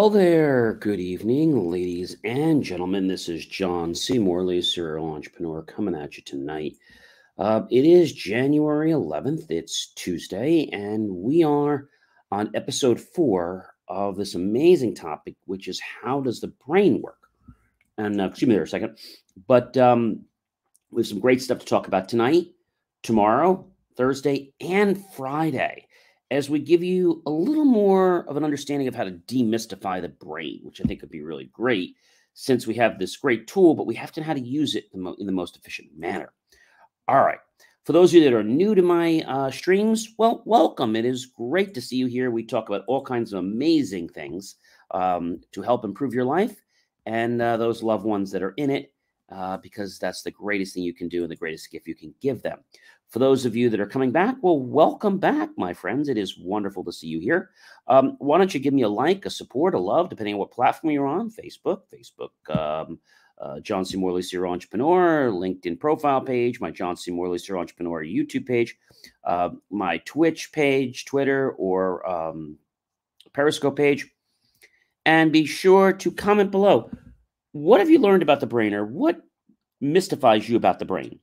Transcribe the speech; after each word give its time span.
Well, 0.00 0.08
there. 0.08 0.78
Good 0.80 0.98
evening, 0.98 1.68
ladies 1.70 2.16
and 2.24 2.62
gentlemen. 2.62 3.06
This 3.06 3.28
is 3.28 3.44
John 3.44 3.94
Seymour, 3.94 4.38
Morley, 4.38 4.62
serial 4.62 5.12
entrepreneur, 5.12 5.60
coming 5.60 5.94
at 5.94 6.16
you 6.16 6.22
tonight. 6.22 6.76
Uh, 7.36 7.64
it 7.70 7.84
is 7.84 8.14
January 8.14 8.92
11th. 8.92 9.50
It's 9.50 9.88
Tuesday, 9.88 10.70
and 10.72 11.10
we 11.10 11.44
are 11.44 11.90
on 12.32 12.50
episode 12.54 12.98
four 12.98 13.74
of 13.88 14.16
this 14.16 14.34
amazing 14.34 14.94
topic, 14.94 15.34
which 15.44 15.68
is 15.68 15.78
how 15.80 16.22
does 16.22 16.40
the 16.40 16.54
brain 16.66 17.02
work? 17.02 17.28
And 17.98 18.22
uh, 18.22 18.24
excuse 18.24 18.48
me 18.48 18.54
there 18.54 18.62
a 18.62 18.66
second, 18.66 18.96
but 19.46 19.76
um, 19.76 20.24
we 20.90 21.00
have 21.02 21.08
some 21.08 21.20
great 21.20 21.42
stuff 21.42 21.58
to 21.58 21.66
talk 21.66 21.88
about 21.88 22.08
tonight, 22.08 22.46
tomorrow, 23.02 23.66
Thursday, 23.98 24.54
and 24.62 25.04
Friday 25.14 25.88
as 26.30 26.48
we 26.48 26.60
give 26.60 26.82
you 26.82 27.22
a 27.26 27.30
little 27.30 27.64
more 27.64 28.24
of 28.28 28.36
an 28.36 28.44
understanding 28.44 28.86
of 28.86 28.94
how 28.94 29.04
to 29.04 29.20
demystify 29.26 30.00
the 30.00 30.08
brain, 30.08 30.60
which 30.62 30.80
I 30.80 30.84
think 30.84 31.00
would 31.00 31.10
be 31.10 31.22
really 31.22 31.50
great 31.52 31.96
since 32.34 32.66
we 32.66 32.74
have 32.74 32.98
this 32.98 33.16
great 33.16 33.46
tool, 33.46 33.74
but 33.74 33.86
we 33.86 33.94
have 33.96 34.12
to 34.12 34.20
know 34.20 34.26
how 34.26 34.34
to 34.34 34.40
use 34.40 34.76
it 34.76 34.84
in 34.94 35.26
the 35.26 35.32
most 35.32 35.56
efficient 35.56 35.88
manner. 35.96 36.32
All 37.08 37.24
right. 37.24 37.40
For 37.84 37.92
those 37.92 38.10
of 38.10 38.16
you 38.16 38.24
that 38.24 38.36
are 38.36 38.44
new 38.44 38.74
to 38.74 38.82
my 38.82 39.24
uh, 39.26 39.50
streams, 39.50 40.14
well, 40.18 40.42
welcome. 40.46 40.94
It 40.94 41.04
is 41.04 41.26
great 41.26 41.74
to 41.74 41.80
see 41.80 41.96
you 41.96 42.06
here. 42.06 42.30
We 42.30 42.44
talk 42.44 42.68
about 42.68 42.84
all 42.86 43.02
kinds 43.02 43.32
of 43.32 43.40
amazing 43.40 44.10
things 44.10 44.56
um, 44.92 45.40
to 45.52 45.62
help 45.62 45.84
improve 45.84 46.14
your 46.14 46.24
life 46.24 46.62
and 47.06 47.42
uh, 47.42 47.56
those 47.56 47.82
loved 47.82 48.04
ones 48.04 48.30
that 48.30 48.42
are 48.42 48.54
in 48.58 48.70
it, 48.70 48.92
uh, 49.32 49.56
because 49.56 49.98
that's 49.98 50.22
the 50.22 50.30
greatest 50.30 50.74
thing 50.74 50.82
you 50.84 50.94
can 50.94 51.08
do 51.08 51.22
and 51.22 51.32
the 51.32 51.36
greatest 51.36 51.70
gift 51.70 51.88
you 51.88 51.96
can 51.96 52.14
give 52.20 52.42
them. 52.42 52.60
For 53.10 53.18
those 53.18 53.44
of 53.44 53.56
you 53.56 53.68
that 53.70 53.80
are 53.80 53.86
coming 53.86 54.12
back, 54.12 54.36
well, 54.40 54.60
welcome 54.60 55.18
back, 55.18 55.50
my 55.56 55.74
friends. 55.74 56.08
It 56.08 56.16
is 56.16 56.38
wonderful 56.38 56.84
to 56.84 56.92
see 56.92 57.08
you 57.08 57.18
here. 57.18 57.50
Um, 57.88 58.16
why 58.20 58.38
don't 58.38 58.54
you 58.54 58.60
give 58.60 58.72
me 58.72 58.82
a 58.82 58.88
like, 58.88 59.26
a 59.26 59.30
support, 59.30 59.74
a 59.74 59.78
love, 59.80 60.08
depending 60.08 60.34
on 60.34 60.38
what 60.38 60.52
platform 60.52 60.92
you're 60.92 61.08
on 61.08 61.28
Facebook, 61.28 61.82
Facebook, 61.92 62.30
um, 62.56 63.00
uh, 63.40 63.58
John 63.60 63.84
C. 63.84 63.96
Morley, 63.96 64.22
Serial 64.22 64.52
Entrepreneur, 64.52 65.28
LinkedIn 65.32 65.80
profile 65.80 66.20
page, 66.20 66.60
my 66.60 66.70
John 66.70 66.96
C. 66.96 67.10
Morley, 67.10 67.38
Serial 67.38 67.62
Entrepreneur 67.62 68.04
YouTube 68.04 68.46
page, 68.46 68.76
uh, 69.24 69.50
my 69.70 69.98
Twitch 69.98 70.52
page, 70.52 71.04
Twitter, 71.04 71.50
or 71.58 72.08
um, 72.08 72.58
Periscope 73.32 73.76
page. 73.76 74.08
And 75.04 75.32
be 75.32 75.46
sure 75.46 75.92
to 75.94 76.12
comment 76.12 76.52
below. 76.52 76.90
What 77.50 77.80
have 77.80 77.90
you 77.90 77.98
learned 77.98 78.22
about 78.22 78.38
the 78.38 78.46
brain 78.46 78.72
or 78.72 78.84
what 78.84 79.20
mystifies 79.80 80.48
you 80.48 80.56
about 80.56 80.78
the 80.78 80.84
brain? 80.84 81.18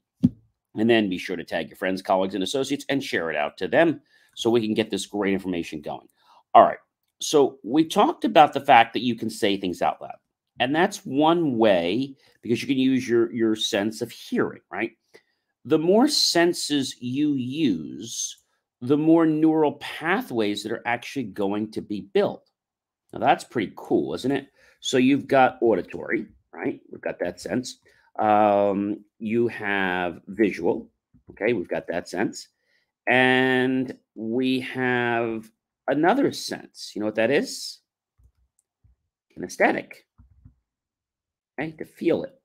And 0.77 0.89
then 0.89 1.09
be 1.09 1.17
sure 1.17 1.35
to 1.35 1.43
tag 1.43 1.69
your 1.69 1.77
friends, 1.77 2.01
colleagues, 2.01 2.35
and 2.35 2.43
associates 2.43 2.85
and 2.89 3.03
share 3.03 3.29
it 3.29 3.35
out 3.35 3.57
to 3.57 3.67
them 3.67 4.01
so 4.35 4.49
we 4.49 4.61
can 4.61 4.75
get 4.75 4.89
this 4.89 5.05
great 5.05 5.33
information 5.33 5.81
going. 5.81 6.07
All 6.53 6.63
right. 6.63 6.77
So 7.19 7.57
we 7.63 7.83
talked 7.83 8.25
about 8.25 8.53
the 8.53 8.61
fact 8.61 8.93
that 8.93 9.01
you 9.01 9.15
can 9.15 9.29
say 9.29 9.57
things 9.57 9.81
out 9.81 10.01
loud. 10.01 10.17
And 10.59 10.75
that's 10.75 11.05
one 11.05 11.57
way 11.57 12.15
because 12.41 12.61
you 12.61 12.67
can 12.67 12.77
use 12.77 13.07
your, 13.07 13.31
your 13.31 13.55
sense 13.55 14.01
of 14.01 14.11
hearing, 14.11 14.61
right? 14.71 14.91
The 15.65 15.79
more 15.79 16.07
senses 16.07 16.95
you 16.99 17.33
use, 17.33 18.37
the 18.81 18.97
more 18.97 19.25
neural 19.25 19.73
pathways 19.73 20.63
that 20.63 20.71
are 20.71 20.83
actually 20.85 21.25
going 21.25 21.71
to 21.71 21.81
be 21.81 22.01
built. 22.13 22.49
Now, 23.11 23.19
that's 23.19 23.43
pretty 23.43 23.73
cool, 23.75 24.13
isn't 24.13 24.31
it? 24.31 24.49
So 24.79 24.97
you've 24.97 25.27
got 25.27 25.57
auditory, 25.61 26.27
right? 26.53 26.79
We've 26.91 27.01
got 27.01 27.19
that 27.19 27.41
sense. 27.41 27.79
Um, 28.19 29.03
you 29.19 29.47
have 29.47 30.21
visual. 30.27 30.89
Okay, 31.31 31.53
we've 31.53 31.67
got 31.67 31.87
that 31.87 32.09
sense. 32.09 32.47
And 33.07 33.97
we 34.15 34.61
have 34.61 35.49
another 35.87 36.31
sense. 36.31 36.91
You 36.93 37.01
know 37.01 37.05
what 37.05 37.15
that 37.15 37.31
is? 37.31 37.79
Kinesthetic. 39.37 39.91
Okay, 41.59 41.71
to 41.71 41.85
feel 41.85 42.23
it. 42.23 42.39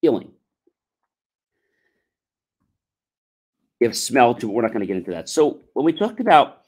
Feeling. 0.00 0.32
You 3.80 3.88
have 3.88 3.96
smell 3.96 4.34
but 4.34 4.46
we're 4.46 4.62
not 4.62 4.72
going 4.72 4.80
to 4.80 4.86
get 4.86 4.96
into 4.96 5.10
that. 5.10 5.28
So 5.28 5.60
when 5.74 5.84
we 5.84 5.92
talked 5.92 6.20
about, 6.20 6.62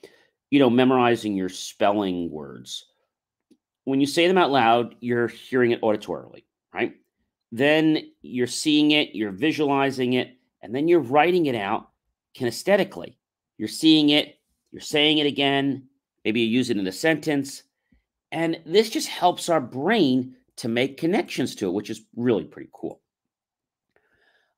you 0.50 0.58
know, 0.58 0.70
memorizing 0.70 1.36
your 1.36 1.48
spelling 1.48 2.30
words, 2.30 2.86
when 3.84 4.00
you 4.00 4.06
say 4.06 4.26
them 4.26 4.38
out 4.38 4.50
loud, 4.50 4.97
you're 5.00 5.28
hearing 5.28 5.70
it 5.70 5.80
auditorily, 5.82 6.44
right? 6.72 6.94
Then 7.54 8.10
you're 8.20 8.48
seeing 8.48 8.91
it, 8.91 9.15
you're 9.15 9.31
visualizing 9.31 10.15
it, 10.15 10.37
and 10.60 10.75
then 10.75 10.88
you're 10.88 10.98
writing 10.98 11.47
it 11.47 11.54
out 11.54 11.91
kinesthetically. 12.37 13.15
You're 13.59 13.69
seeing 13.69 14.10
it, 14.10 14.41
you're 14.72 14.81
saying 14.81 15.19
it 15.19 15.26
again, 15.28 15.84
maybe 16.25 16.41
you 16.41 16.48
use 16.48 16.70
it 16.70 16.78
in 16.78 16.87
a 16.88 16.91
sentence. 16.91 17.62
And 18.32 18.59
this 18.66 18.91
just 18.91 19.06
helps 19.06 19.48
our 19.48 19.60
brain 19.60 20.34
to 20.56 20.66
make 20.66 20.98
connections 20.98 21.54
to 21.54 21.69
it, 21.69 21.72
which 21.72 21.91
is 21.91 22.03
really 22.16 22.42
pretty 22.42 22.70
cool. 22.72 23.00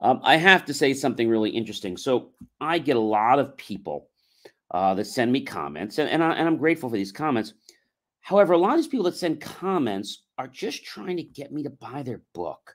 Um, 0.01 0.21
I 0.23 0.37
have 0.37 0.65
to 0.65 0.73
say 0.73 0.95
something 0.95 1.28
really 1.28 1.51
interesting. 1.51 1.99
So 1.99 2.31
I 2.63 2.78
get 2.78 2.97
a 2.97 3.01
lot 3.01 3.39
of 3.39 3.59
people 3.59 4.09
uh, 4.71 4.95
that 4.95 5.05
send 5.05 5.31
me 5.31 5.43
comments, 5.43 5.99
and, 5.99 6.09
and, 6.09 6.25
I, 6.25 6.33
and 6.33 6.49
I'm 6.49 6.57
grateful 6.57 6.89
for 6.89 6.97
these 6.97 7.13
comments. 7.13 7.53
However, 8.23 8.55
a 8.55 8.59
lot 8.59 8.71
of 8.71 8.77
these 8.78 8.87
people 8.87 9.05
that 9.05 9.17
send 9.17 9.43
comments 9.43 10.23
are 10.39 10.49
just 10.49 10.83
trying 10.83 11.19
to 11.19 11.23
get 11.23 11.53
me 11.53 11.63
to 11.63 11.69
buy 11.71 12.03
their 12.03 12.23
book. 12.33 12.75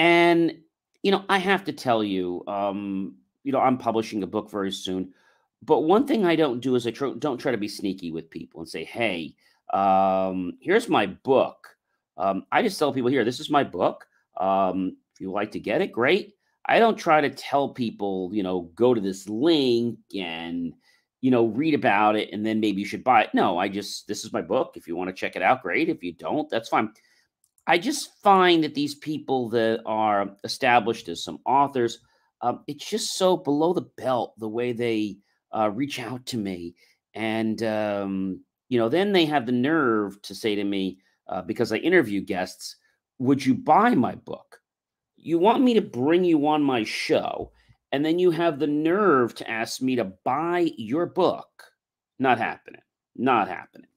And, 0.00 0.54
you 1.02 1.10
know, 1.10 1.26
I 1.28 1.36
have 1.36 1.62
to 1.64 1.72
tell 1.72 2.02
you, 2.02 2.42
um, 2.46 3.16
you 3.44 3.52
know, 3.52 3.60
I'm 3.60 3.76
publishing 3.76 4.22
a 4.22 4.26
book 4.26 4.50
very 4.50 4.72
soon. 4.72 5.12
But 5.62 5.80
one 5.80 6.06
thing 6.06 6.24
I 6.24 6.36
don't 6.36 6.60
do 6.60 6.74
is 6.74 6.86
I 6.86 6.90
tr- 6.90 7.18
don't 7.18 7.36
try 7.36 7.52
to 7.52 7.58
be 7.58 7.68
sneaky 7.68 8.10
with 8.10 8.30
people 8.30 8.60
and 8.60 8.68
say, 8.68 8.82
hey, 8.82 9.34
um, 9.74 10.54
here's 10.62 10.88
my 10.88 11.04
book. 11.04 11.76
Um, 12.16 12.46
I 12.50 12.62
just 12.62 12.78
tell 12.78 12.94
people 12.94 13.10
here, 13.10 13.26
this 13.26 13.40
is 13.40 13.50
my 13.50 13.62
book. 13.62 14.06
Um, 14.38 14.96
if 15.12 15.20
you 15.20 15.30
like 15.30 15.50
to 15.50 15.60
get 15.60 15.82
it, 15.82 15.92
great. 15.92 16.32
I 16.64 16.78
don't 16.78 16.96
try 16.96 17.20
to 17.20 17.28
tell 17.28 17.68
people, 17.68 18.30
you 18.32 18.42
know, 18.42 18.70
go 18.74 18.94
to 18.94 19.02
this 19.02 19.28
link 19.28 19.98
and, 20.18 20.72
you 21.20 21.30
know, 21.30 21.44
read 21.48 21.74
about 21.74 22.16
it 22.16 22.30
and 22.32 22.46
then 22.46 22.58
maybe 22.58 22.80
you 22.80 22.86
should 22.86 23.04
buy 23.04 23.24
it. 23.24 23.34
No, 23.34 23.58
I 23.58 23.68
just, 23.68 24.08
this 24.08 24.24
is 24.24 24.32
my 24.32 24.40
book. 24.40 24.78
If 24.78 24.88
you 24.88 24.96
want 24.96 25.08
to 25.08 25.14
check 25.14 25.36
it 25.36 25.42
out, 25.42 25.62
great. 25.62 25.90
If 25.90 26.02
you 26.02 26.14
don't, 26.14 26.48
that's 26.48 26.70
fine. 26.70 26.90
I 27.70 27.78
just 27.78 28.20
find 28.20 28.64
that 28.64 28.74
these 28.74 28.96
people 28.96 29.48
that 29.50 29.80
are 29.86 30.34
established 30.42 31.08
as 31.08 31.22
some 31.22 31.38
authors, 31.46 32.00
um, 32.40 32.64
it's 32.66 32.90
just 32.90 33.16
so 33.16 33.36
below 33.36 33.72
the 33.72 33.88
belt 33.96 34.34
the 34.38 34.48
way 34.48 34.72
they 34.72 35.18
uh, 35.56 35.70
reach 35.70 36.00
out 36.00 36.26
to 36.26 36.36
me. 36.36 36.74
And, 37.14 37.62
um, 37.62 38.40
you 38.70 38.80
know, 38.80 38.88
then 38.88 39.12
they 39.12 39.24
have 39.26 39.46
the 39.46 39.52
nerve 39.52 40.20
to 40.22 40.34
say 40.34 40.56
to 40.56 40.64
me, 40.64 40.98
uh, 41.28 41.42
because 41.42 41.70
I 41.70 41.76
interview 41.76 42.20
guests, 42.20 42.74
would 43.20 43.46
you 43.46 43.54
buy 43.54 43.94
my 43.94 44.16
book? 44.16 44.60
You 45.16 45.38
want 45.38 45.62
me 45.62 45.74
to 45.74 45.80
bring 45.80 46.24
you 46.24 46.48
on 46.48 46.64
my 46.64 46.82
show, 46.82 47.52
and 47.92 48.04
then 48.04 48.18
you 48.18 48.32
have 48.32 48.58
the 48.58 48.66
nerve 48.66 49.32
to 49.36 49.48
ask 49.48 49.80
me 49.80 49.94
to 49.94 50.10
buy 50.24 50.72
your 50.76 51.06
book. 51.06 51.46
Not 52.18 52.38
happening. 52.38 52.82
Not 53.14 53.46
happening. 53.46 53.90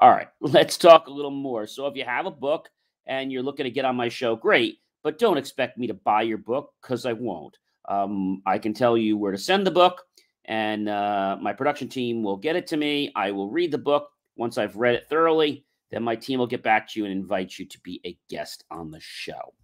All 0.00 0.08
right, 0.08 0.28
let's 0.40 0.78
talk 0.78 1.08
a 1.08 1.12
little 1.12 1.30
more. 1.30 1.66
So 1.66 1.86
if 1.88 1.94
you 1.94 2.06
have 2.06 2.24
a 2.24 2.30
book, 2.30 2.70
and 3.06 3.32
you're 3.32 3.42
looking 3.42 3.64
to 3.64 3.70
get 3.70 3.84
on 3.84 3.96
my 3.96 4.08
show, 4.08 4.36
great. 4.36 4.78
But 5.02 5.18
don't 5.18 5.38
expect 5.38 5.78
me 5.78 5.86
to 5.88 5.94
buy 5.94 6.22
your 6.22 6.38
book 6.38 6.74
because 6.80 7.06
I 7.06 7.12
won't. 7.12 7.58
Um, 7.88 8.42
I 8.46 8.58
can 8.58 8.72
tell 8.72 8.96
you 8.96 9.16
where 9.16 9.32
to 9.32 9.38
send 9.38 9.66
the 9.66 9.72
book, 9.72 10.02
and 10.44 10.88
uh, 10.88 11.36
my 11.40 11.52
production 11.52 11.88
team 11.88 12.22
will 12.22 12.36
get 12.36 12.56
it 12.56 12.66
to 12.68 12.76
me. 12.76 13.12
I 13.16 13.32
will 13.32 13.50
read 13.50 13.72
the 13.72 13.78
book. 13.78 14.08
Once 14.36 14.58
I've 14.58 14.76
read 14.76 14.94
it 14.94 15.08
thoroughly, 15.08 15.64
then 15.90 16.02
my 16.02 16.16
team 16.16 16.38
will 16.38 16.46
get 16.46 16.62
back 16.62 16.88
to 16.88 17.00
you 17.00 17.04
and 17.04 17.12
invite 17.12 17.58
you 17.58 17.66
to 17.66 17.80
be 17.80 18.00
a 18.06 18.16
guest 18.30 18.64
on 18.70 18.90
the 18.90 19.00
show. 19.00 19.54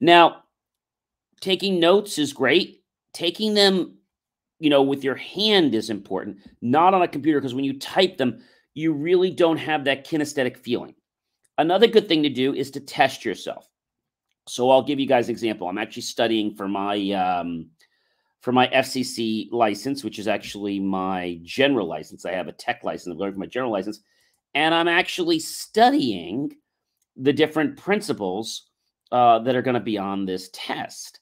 Now, 0.00 0.42
taking 1.40 1.80
notes 1.80 2.18
is 2.18 2.32
great. 2.32 2.82
Taking 3.12 3.54
them, 3.54 3.98
you 4.58 4.68
know, 4.68 4.82
with 4.82 5.04
your 5.04 5.14
hand 5.14 5.74
is 5.74 5.88
important, 5.88 6.38
not 6.60 6.94
on 6.94 7.02
a 7.02 7.08
computer, 7.08 7.40
because 7.40 7.54
when 7.54 7.64
you 7.64 7.78
type 7.78 8.16
them, 8.16 8.42
you 8.74 8.92
really 8.92 9.30
don't 9.30 9.56
have 9.56 9.84
that 9.84 10.06
kinesthetic 10.06 10.56
feeling. 10.56 10.94
Another 11.58 11.86
good 11.86 12.08
thing 12.08 12.22
to 12.22 12.28
do 12.28 12.54
is 12.54 12.70
to 12.72 12.80
test 12.80 13.24
yourself. 13.24 13.68
So 14.46 14.70
I'll 14.70 14.82
give 14.82 15.00
you 15.00 15.06
guys 15.06 15.28
an 15.28 15.32
example. 15.32 15.68
I'm 15.68 15.78
actually 15.78 16.02
studying 16.02 16.54
for 16.54 16.68
my 16.68 17.10
um, 17.12 17.70
for 18.40 18.52
my 18.52 18.66
FCC 18.68 19.50
license, 19.52 20.04
which 20.04 20.18
is 20.18 20.28
actually 20.28 20.78
my 20.78 21.38
general 21.42 21.88
license. 21.88 22.26
I 22.26 22.32
have 22.32 22.48
a 22.48 22.52
tech 22.52 22.84
license. 22.84 23.12
I'm 23.12 23.18
learning 23.18 23.34
for 23.34 23.40
my 23.40 23.46
general 23.46 23.72
license, 23.72 24.00
and 24.54 24.74
I'm 24.74 24.88
actually 24.88 25.38
studying 25.38 26.52
the 27.16 27.32
different 27.32 27.78
principles 27.78 28.68
uh, 29.12 29.38
that 29.38 29.56
are 29.56 29.62
going 29.62 29.74
to 29.74 29.80
be 29.80 29.96
on 29.96 30.26
this 30.26 30.50
test. 30.52 31.20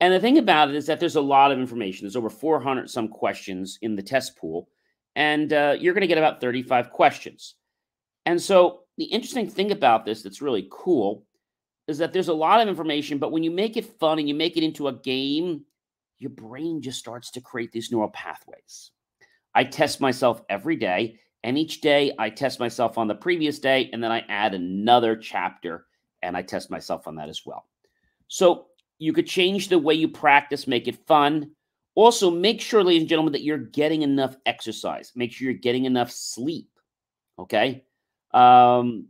And 0.00 0.12
the 0.12 0.20
thing 0.20 0.38
about 0.38 0.68
it 0.68 0.76
is 0.76 0.86
that 0.86 1.00
there's 1.00 1.16
a 1.16 1.20
lot 1.20 1.50
of 1.50 1.58
information. 1.58 2.04
There's 2.04 2.16
over 2.16 2.30
400 2.30 2.90
some 2.90 3.08
questions 3.08 3.78
in 3.82 3.96
the 3.96 4.02
test 4.02 4.36
pool, 4.36 4.68
and 5.16 5.52
uh, 5.52 5.76
you're 5.78 5.94
going 5.94 6.02
to 6.02 6.06
get 6.06 6.18
about 6.18 6.40
35 6.40 6.90
questions. 6.90 7.54
And 8.26 8.40
so 8.40 8.83
the 8.96 9.04
interesting 9.04 9.48
thing 9.48 9.72
about 9.72 10.04
this 10.04 10.22
that's 10.22 10.42
really 10.42 10.68
cool 10.70 11.24
is 11.88 11.98
that 11.98 12.12
there's 12.12 12.28
a 12.28 12.34
lot 12.34 12.60
of 12.60 12.68
information, 12.68 13.18
but 13.18 13.32
when 13.32 13.42
you 13.42 13.50
make 13.50 13.76
it 13.76 13.98
fun 13.98 14.18
and 14.18 14.28
you 14.28 14.34
make 14.34 14.56
it 14.56 14.62
into 14.62 14.88
a 14.88 14.92
game, 14.92 15.64
your 16.18 16.30
brain 16.30 16.80
just 16.80 16.98
starts 16.98 17.30
to 17.32 17.40
create 17.40 17.72
these 17.72 17.90
neural 17.90 18.08
pathways. 18.08 18.92
I 19.54 19.64
test 19.64 20.00
myself 20.00 20.42
every 20.48 20.76
day, 20.76 21.18
And 21.44 21.58
each 21.58 21.82
day 21.82 22.10
I 22.18 22.30
test 22.30 22.58
myself 22.58 22.96
on 22.96 23.06
the 23.06 23.14
previous 23.14 23.58
day, 23.58 23.90
and 23.92 24.02
then 24.02 24.10
I 24.10 24.24
add 24.30 24.54
another 24.54 25.14
chapter 25.14 25.86
and 26.22 26.36
I 26.36 26.42
test 26.42 26.70
myself 26.70 27.06
on 27.06 27.16
that 27.16 27.28
as 27.28 27.42
well. 27.44 27.66
So 28.28 28.68
you 28.98 29.12
could 29.12 29.26
change 29.26 29.68
the 29.68 29.78
way 29.78 29.92
you 29.92 30.08
practice, 30.08 30.66
make 30.66 30.88
it 30.88 31.06
fun. 31.06 31.50
Also, 31.94 32.30
make 32.30 32.62
sure, 32.62 32.82
ladies 32.82 33.02
and 33.02 33.08
gentlemen, 33.10 33.32
that 33.34 33.42
you're 33.42 33.58
getting 33.58 34.00
enough 34.02 34.36
exercise. 34.46 35.12
Make 35.14 35.32
sure 35.32 35.44
you're 35.44 35.60
getting 35.60 35.84
enough 35.84 36.10
sleep. 36.10 36.70
Okay. 37.38 37.84
Um, 38.34 39.06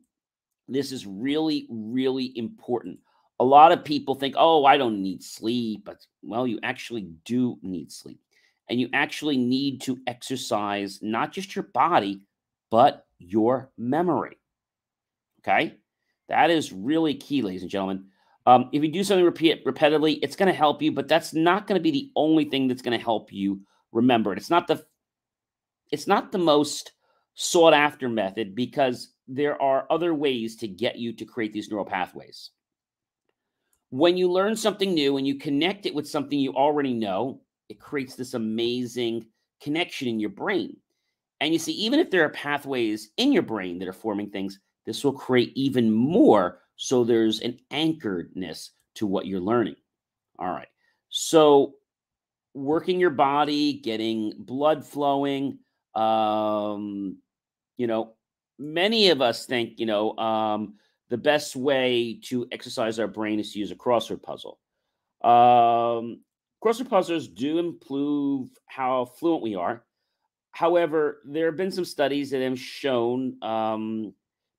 this 0.68 0.92
is 0.92 1.06
really, 1.06 1.66
really 1.68 2.32
important. 2.36 3.00
A 3.40 3.44
lot 3.44 3.72
of 3.72 3.84
people 3.84 4.14
think, 4.14 4.36
oh, 4.38 4.64
I 4.64 4.76
don't 4.76 5.02
need 5.02 5.22
sleep. 5.22 5.84
But, 5.84 6.06
well, 6.22 6.46
you 6.46 6.60
actually 6.62 7.08
do 7.24 7.58
need 7.62 7.90
sleep. 7.90 8.20
And 8.70 8.80
you 8.80 8.88
actually 8.92 9.36
need 9.36 9.82
to 9.82 9.98
exercise 10.06 11.00
not 11.02 11.32
just 11.32 11.54
your 11.54 11.64
body, 11.64 12.22
but 12.70 13.06
your 13.18 13.70
memory. 13.76 14.38
Okay. 15.40 15.74
That 16.28 16.50
is 16.50 16.72
really 16.72 17.14
key, 17.14 17.42
ladies 17.42 17.62
and 17.62 17.70
gentlemen. 17.70 18.06
Um, 18.46 18.68
if 18.72 18.82
you 18.82 18.90
do 18.90 19.04
something 19.04 19.24
repeat 19.24 19.64
repetitively, 19.64 20.18
it's 20.22 20.36
going 20.36 20.50
to 20.50 20.58
help 20.58 20.82
you, 20.82 20.92
but 20.92 21.08
that's 21.08 21.34
not 21.34 21.66
going 21.66 21.78
to 21.78 21.82
be 21.82 21.90
the 21.90 22.10
only 22.16 22.44
thing 22.44 22.68
that's 22.68 22.82
going 22.82 22.96
to 22.96 23.04
help 23.04 23.32
you 23.32 23.60
remember 23.92 24.32
it. 24.32 24.38
It's 24.38 24.50
not 24.50 24.66
the 24.66 24.84
it's 25.90 26.06
not 26.06 26.32
the 26.32 26.38
most 26.38 26.92
sought 27.34 27.74
after 27.74 28.08
method 28.08 28.54
because 28.54 29.13
there 29.26 29.60
are 29.60 29.86
other 29.90 30.14
ways 30.14 30.56
to 30.56 30.68
get 30.68 30.98
you 30.98 31.12
to 31.14 31.24
create 31.24 31.52
these 31.52 31.70
neural 31.70 31.84
pathways. 31.84 32.50
When 33.90 34.16
you 34.16 34.30
learn 34.30 34.56
something 34.56 34.92
new 34.92 35.16
and 35.16 35.26
you 35.26 35.36
connect 35.36 35.86
it 35.86 35.94
with 35.94 36.08
something 36.08 36.38
you 36.38 36.54
already 36.54 36.92
know, 36.92 37.40
it 37.68 37.80
creates 37.80 38.16
this 38.16 38.34
amazing 38.34 39.26
connection 39.62 40.08
in 40.08 40.20
your 40.20 40.30
brain. 40.30 40.76
And 41.40 41.52
you 41.52 41.58
see, 41.58 41.72
even 41.72 42.00
if 42.00 42.10
there 42.10 42.24
are 42.24 42.30
pathways 42.30 43.10
in 43.16 43.32
your 43.32 43.42
brain 43.42 43.78
that 43.78 43.88
are 43.88 43.92
forming 43.92 44.30
things, 44.30 44.58
this 44.86 45.04
will 45.04 45.12
create 45.12 45.52
even 45.54 45.90
more 45.90 46.60
so 46.76 47.04
there's 47.04 47.40
an 47.40 47.58
anchoredness 47.70 48.70
to 48.96 49.06
what 49.06 49.26
you're 49.26 49.40
learning. 49.40 49.76
All 50.38 50.50
right. 50.50 50.68
So 51.08 51.74
working 52.54 53.00
your 53.00 53.10
body, 53.10 53.74
getting 53.74 54.32
blood 54.38 54.84
flowing, 54.84 55.58
um, 55.94 57.18
you 57.76 57.86
know, 57.86 58.14
many 58.58 59.10
of 59.10 59.20
us 59.20 59.46
think, 59.46 59.78
you 59.78 59.86
know, 59.86 60.16
um, 60.16 60.74
the 61.10 61.16
best 61.18 61.56
way 61.56 62.18
to 62.24 62.46
exercise 62.52 62.98
our 62.98 63.08
brain 63.08 63.38
is 63.38 63.52
to 63.52 63.58
use 63.58 63.70
a 63.70 63.76
crossword 63.76 64.22
puzzle. 64.22 64.58
Um, 65.22 66.20
crossword 66.62 66.88
puzzles 66.88 67.28
do 67.28 67.58
improve 67.58 68.48
how 68.66 69.04
fluent 69.04 69.42
we 69.42 69.54
are. 69.54 69.84
However, 70.52 71.20
there 71.24 71.46
have 71.46 71.56
been 71.56 71.70
some 71.70 71.84
studies 71.84 72.30
that 72.30 72.40
have 72.40 72.58
shown 72.58 73.36
um, 73.42 74.14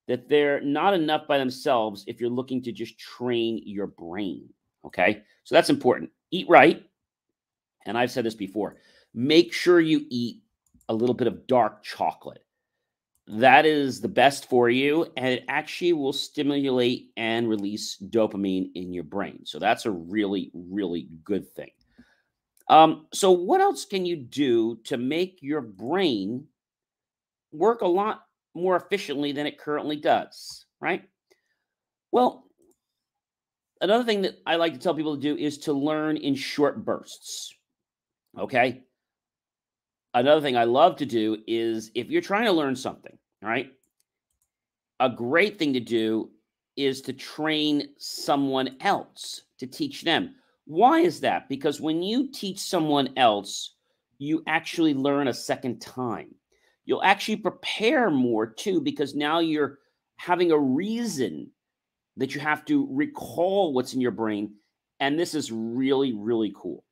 that 0.07 0.27
they're 0.30 0.62
not 0.62 0.94
enough 0.94 1.27
by 1.27 1.38
themselves 1.38 2.03
if 2.07 2.19
you're 2.19 2.30
looking 2.30 2.62
to 2.63 2.71
just 2.71 3.00
train 3.00 3.62
your 3.65 3.88
brain. 3.88 4.50
Okay. 4.86 5.24
So 5.44 5.56
that's 5.56 5.69
important. 5.69 6.12
Eat 6.31 6.47
right. 6.50 6.86
And 7.86 7.97
I've 7.97 8.12
said 8.12 8.25
this 8.25 8.36
before 8.36 8.77
make 9.13 9.53
sure 9.53 9.80
you 9.80 10.06
eat 10.09 10.42
a 10.89 10.94
little 10.94 11.15
bit 11.15 11.27
of 11.27 11.47
dark 11.47 11.83
chocolate. 11.83 12.44
That 13.27 13.66
is 13.66 14.01
the 14.01 14.07
best 14.07 14.48
for 14.50 14.69
you, 14.69 15.12
and 15.18 15.27
it 15.27 15.45
actually 15.48 15.94
will 15.94 16.13
stimulate 16.13 17.12
and 17.18 17.50
release 17.50 17.98
dopamine 18.10 18.69
in 18.75 18.94
your 18.94 19.04
brain. 19.04 19.39
So 19.45 19.57
that's 19.57 19.88
a 19.88 19.92
really, 19.92 20.51
really 20.54 21.07
good 21.24 21.50
thing. 21.56 21.72
Um, 22.69 23.07
so, 23.13 23.31
what 23.31 23.62
else 23.62 23.86
can 23.86 24.06
you 24.06 24.16
do 24.16 24.77
to 24.86 24.98
make 24.98 25.39
your 25.42 25.62
brain 25.62 26.45
work 27.51 27.81
a 27.81 27.88
lot 27.88 28.25
more 28.54 28.75
efficiently 28.75 29.31
than 29.31 29.45
it 29.45 29.60
currently 29.60 29.98
does, 29.98 30.66
right? 30.80 31.04
Well, 32.12 32.45
another 33.81 34.04
thing 34.04 34.21
that 34.24 34.36
I 34.45 34.56
like 34.56 34.74
to 34.74 34.80
tell 34.80 34.95
people 34.95 35.16
to 35.16 35.21
do 35.21 35.36
is 35.36 35.60
to 35.60 35.74
learn 35.74 36.18
in 36.18 36.36
short 36.36 36.86
bursts. 36.86 37.54
Okay. 38.38 38.83
Another 40.15 40.41
thing 40.41 40.57
I 40.57 40.63
love 40.63 40.95
to 40.97 41.06
do 41.06 41.38
is 41.45 41.91
if 41.94 42.09
you're 42.09 42.21
trying 42.21 42.45
to 42.45 42.51
learn 42.51 42.75
something, 42.75 43.15
right? 43.44 43.71
A 45.00 45.09
great 45.09 45.59
thing 45.59 45.73
to 45.73 45.79
do 45.79 46.31
is 46.75 47.01
to 47.01 47.13
train 47.13 47.89
someone 48.00 48.77
else 48.81 49.44
to 49.59 49.67
teach 49.67 50.01
them. 50.01 50.33
Why 50.65 51.01
is 51.01 51.19
that? 51.19 51.47
Because 51.47 51.79
when 51.79 52.01
you 52.01 52.31
teach 52.31 52.59
someone 52.59 53.09
else, 53.17 53.75
you 54.17 54.41
actually 54.47 54.95
learn 54.95 55.27
a 55.27 55.33
second 55.33 55.79
time 55.79 56.33
you'll 56.85 57.03
actually 57.03 57.35
prepare 57.35 58.09
more 58.09 58.45
too 58.45 58.79
because 58.79 59.15
now 59.15 59.39
you're 59.39 59.79
having 60.18 60.51
a 60.51 60.57
reason 60.57 61.50
that 62.18 62.33
you 62.33 62.39
have 62.39 62.63
to 62.65 62.88
recall 62.91 63.73
what's 63.73 63.94
in 63.94 64.01
your 64.01 64.11
brain 64.11 64.53
and 65.00 65.19
this 65.19 65.35
is 65.35 65.51
really 65.51 66.13
really 66.13 66.53
cool 66.56 66.84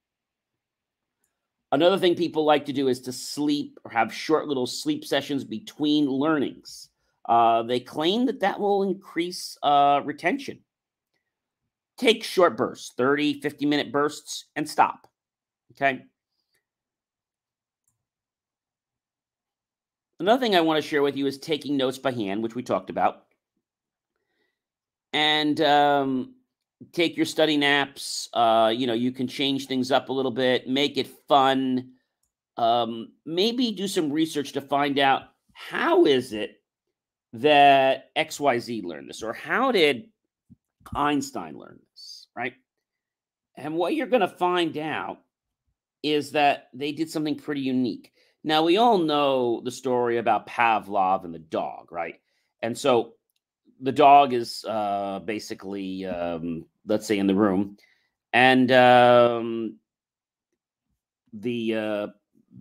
another 1.73 1.97
thing 1.97 2.15
people 2.15 2.45
like 2.45 2.65
to 2.65 2.73
do 2.73 2.87
is 2.87 3.01
to 3.01 3.11
sleep 3.11 3.77
or 3.83 3.91
have 3.91 4.13
short 4.13 4.47
little 4.47 4.65
sleep 4.65 5.03
sessions 5.03 5.43
between 5.43 6.07
learnings. 6.07 6.87
Uh, 7.27 7.63
they 7.63 7.81
claim 7.81 8.25
that 8.27 8.39
that 8.39 8.59
will 8.59 8.83
increase 8.83 9.57
uh, 9.61 10.01
retention. 10.05 10.59
Take 11.97 12.23
short 12.23 12.55
bursts 12.57 12.93
30 12.97 13.41
50 13.41 13.65
minute 13.65 13.91
bursts 13.91 14.45
and 14.55 14.67
stop 14.67 15.07
okay? 15.73 16.03
Another 20.19 20.39
thing 20.39 20.55
I 20.55 20.61
want 20.61 20.81
to 20.81 20.87
share 20.87 21.01
with 21.01 21.17
you 21.17 21.25
is 21.25 21.37
taking 21.37 21.75
notes 21.75 21.97
by 21.97 22.11
hand, 22.11 22.43
which 22.43 22.55
we 22.55 22.63
talked 22.63 22.89
about. 22.89 23.25
And 25.11 25.59
um, 25.61 26.35
take 26.91 27.15
your 27.15 27.25
study 27.25 27.57
naps. 27.57 28.30
Uh, 28.33 28.74
you 28.75 28.88
know, 28.88 28.94
you 28.94 29.12
can 29.12 29.27
change 29.27 29.68
things 29.68 29.91
up 29.91 30.09
a 30.09 30.13
little 30.13 30.31
bit, 30.31 30.67
make 30.67 30.98
it 30.98 31.07
fun. 31.27 31.91
Um, 32.57 33.13
maybe 33.25 33.72
do 33.72 33.88
some 33.88 34.12
research 34.12 34.51
to 34.53 34.62
find 34.62 35.00
out 35.00 35.24
how 35.53 36.05
is 36.05 36.34
it 36.34 36.62
that 37.34 38.13
XYZ 38.15 38.84
learned 38.84 39.10
this, 39.10 39.24
or 39.24 39.34
how 39.34 39.72
did 39.72 40.10
Einstein 40.96 41.57
learn 41.57 41.79
this, 41.91 42.27
right? 42.36 42.53
And 43.55 43.75
what 43.75 43.96
you're 43.96 44.07
going 44.07 44.22
to 44.22 44.27
find 44.27 44.77
out 44.77 45.19
is 46.03 46.31
that 46.31 46.67
they 46.74 46.91
did 46.91 47.10
something 47.10 47.36
pretty 47.36 47.62
unique. 47.62 48.12
Now, 48.43 48.63
we 48.63 48.77
all 48.77 48.98
know 48.98 49.62
the 49.63 49.72
story 49.72 50.17
about 50.17 50.48
Pavlov 50.48 51.24
and 51.24 51.34
the 51.34 51.39
dog, 51.39 51.91
right? 51.91 52.15
And 52.62 52.77
so 52.77 53.13
the 53.83 53.91
dog 53.91 54.31
is 54.31 54.65
uh, 54.67 55.19
basically, 55.19 56.05
um, 56.05 56.65
let's 56.87 57.05
say, 57.05 57.19
in 57.19 57.27
the 57.27 57.35
room, 57.35 57.77
and 58.31 58.71
um, 58.71 59.75
the 61.33 61.75
uh, 61.75 62.07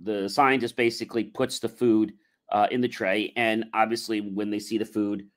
the 0.02 0.28
scientist 0.28 0.76
basically 0.76 1.24
puts 1.24 1.60
the 1.60 1.68
food 1.68 2.14
uh, 2.50 2.66
in 2.72 2.80
the 2.80 2.88
tray, 2.88 3.32
and 3.36 3.66
obviously, 3.72 4.20
when 4.20 4.50
they 4.50 4.58
see 4.58 4.78
the 4.78 4.84
food, 4.84 5.28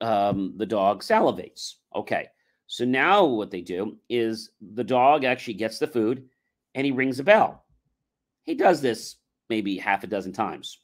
um, 0.00 0.54
the 0.56 0.66
dog 0.66 1.02
salivates. 1.02 1.74
Okay, 1.94 2.28
so 2.66 2.86
now 2.86 3.24
what 3.26 3.50
they 3.50 3.60
do 3.60 3.98
is 4.08 4.50
the 4.74 4.84
dog 4.84 5.24
actually 5.24 5.54
gets 5.54 5.78
the 5.78 5.86
food, 5.86 6.30
and 6.74 6.86
he 6.86 6.92
rings 6.92 7.20
a 7.20 7.24
bell. 7.24 7.66
He 8.44 8.54
does 8.54 8.80
this 8.80 9.16
maybe 9.50 9.76
half 9.76 10.02
a 10.02 10.06
dozen 10.06 10.32
times. 10.32 10.78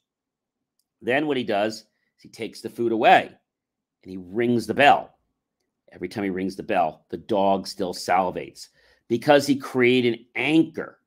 Then 1.01 1.25
what 1.25 1.37
he 1.37 1.43
does 1.43 1.77
is 1.77 1.85
he 2.19 2.29
takes 2.29 2.61
the 2.61 2.69
food 2.69 2.91
away 2.91 3.31
and 4.03 4.11
he 4.11 4.17
rings 4.17 4.67
the 4.67 4.73
bell. 4.73 5.17
Every 5.91 6.09
time 6.09 6.23
he 6.23 6.29
rings 6.29 6.55
the 6.55 6.63
bell, 6.63 7.05
the 7.09 7.17
dog 7.17 7.67
still 7.67 7.93
salivates 7.93 8.69
because 9.07 9.45
he 9.45 9.55
created 9.55 10.13
an 10.13 10.25
anchor. 10.35 10.99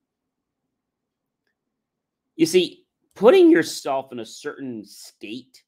You 2.36 2.46
see, 2.46 2.84
putting 3.14 3.50
yourself 3.50 4.12
in 4.12 4.20
a 4.20 4.26
certain 4.26 4.84
state 4.84 5.62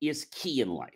is 0.00 0.26
key 0.26 0.60
in 0.60 0.68
life. 0.68 0.92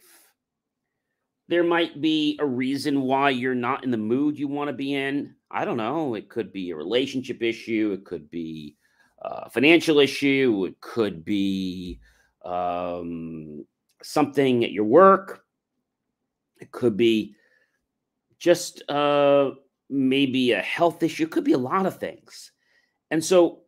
There 1.48 1.64
might 1.64 2.02
be 2.02 2.38
a 2.40 2.46
reason 2.46 3.02
why 3.02 3.30
you're 3.30 3.54
not 3.54 3.82
in 3.82 3.90
the 3.90 3.96
mood 3.96 4.38
you 4.38 4.48
want 4.48 4.68
to 4.68 4.74
be 4.74 4.94
in. 4.94 5.34
I 5.50 5.64
don't 5.64 5.78
know. 5.78 6.14
It 6.14 6.28
could 6.28 6.52
be 6.52 6.70
a 6.70 6.76
relationship 6.76 7.42
issue, 7.42 7.92
it 7.94 8.04
could 8.04 8.30
be 8.30 8.76
a 9.22 9.48
financial 9.48 9.98
issue, 9.98 10.66
it 10.68 10.78
could 10.80 11.24
be 11.24 12.00
um, 12.44 13.64
something 14.02 14.62
at 14.64 14.72
your 14.72 14.84
work, 14.84 15.44
it 16.60 16.70
could 16.70 16.96
be 16.96 17.34
just 18.38 18.88
uh, 18.90 19.50
maybe 19.90 20.52
a 20.52 20.60
health 20.60 21.02
issue, 21.02 21.24
it 21.24 21.30
could 21.30 21.44
be 21.44 21.52
a 21.52 21.58
lot 21.58 21.86
of 21.86 21.98
things. 21.98 22.52
And 23.10 23.24
so 23.24 23.60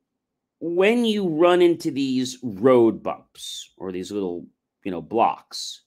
when 0.61 1.05
you 1.05 1.29
run 1.29 1.63
into 1.63 1.91
these 1.91 2.39
road 2.43 3.03
bumps 3.03 3.73
or 3.79 3.91
these 3.91 4.13
little, 4.13 4.47
you 4.85 4.91
know, 4.91 5.03
blocks, 5.03 5.83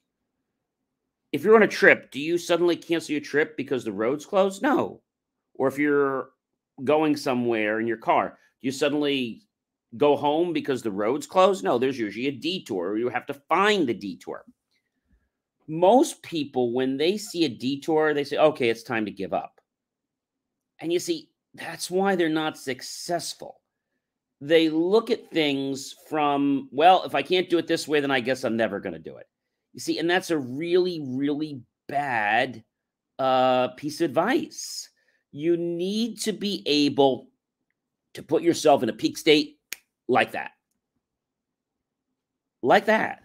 if 1.31 1.43
you're 1.43 1.55
on 1.55 1.63
a 1.63 1.67
trip, 1.67 2.11
do 2.11 2.19
you 2.19 2.37
suddenly 2.37 2.75
cancel 2.75 3.13
your 3.13 3.21
trip 3.21 3.57
because 3.57 3.83
the 3.83 3.91
road's 3.91 4.25
closed? 4.25 4.61
No. 4.61 5.01
Or 5.55 5.67
if 5.67 5.77
you're 5.77 6.29
going 6.83 7.15
somewhere 7.15 7.79
in 7.79 7.87
your 7.87 7.97
car, 7.97 8.37
do 8.61 8.67
you 8.67 8.71
suddenly 8.71 9.43
go 9.97 10.15
home 10.15 10.53
because 10.53 10.81
the 10.81 10.91
road's 10.91 11.27
closed. 11.27 11.63
No, 11.63 11.77
there's 11.77 11.99
usually 11.99 12.27
a 12.27 12.31
detour. 12.31 12.97
You 12.97 13.09
have 13.09 13.25
to 13.27 13.33
find 13.33 13.87
the 13.87 13.93
detour. 13.93 14.43
Most 15.73 16.21
people, 16.21 16.71
when 16.71 16.97
they 16.97 17.17
see 17.17 17.45
a 17.45 17.49
detour, 17.49 18.13
they 18.13 18.23
say, 18.23 18.37
okay, 18.37 18.69
it's 18.69 18.83
time 18.83 19.05
to 19.05 19.11
give 19.11 19.33
up. 19.33 19.59
And 20.77 20.93
you 20.93 20.99
see, 20.99 21.31
that's 21.55 21.89
why 21.89 22.15
they're 22.15 22.29
not 22.29 22.59
successful. 22.59 23.59
They 24.39 24.69
look 24.69 25.09
at 25.09 25.31
things 25.31 25.95
from, 26.09 26.69
well, 26.71 27.03
if 27.05 27.15
I 27.15 27.23
can't 27.23 27.49
do 27.49 27.57
it 27.57 27.65
this 27.65 27.87
way, 27.87 28.01
then 28.01 28.11
I 28.11 28.19
guess 28.19 28.43
I'm 28.43 28.55
never 28.55 28.79
going 28.79 28.93
to 28.93 28.99
do 28.99 29.17
it. 29.17 29.25
You 29.73 29.79
see, 29.79 29.97
and 29.97 30.07
that's 30.07 30.29
a 30.29 30.37
really, 30.37 31.01
really 31.03 31.63
bad 31.87 32.63
uh, 33.17 33.69
piece 33.69 33.99
of 33.99 34.05
advice. 34.05 34.89
You 35.31 35.57
need 35.57 36.19
to 36.21 36.33
be 36.33 36.61
able 36.67 37.29
to 38.13 38.21
put 38.21 38.43
yourself 38.43 38.83
in 38.83 38.89
a 38.89 38.93
peak 38.93 39.17
state 39.17 39.57
like 40.07 40.33
that. 40.33 40.51
Like 42.61 42.85
that. 42.85 43.22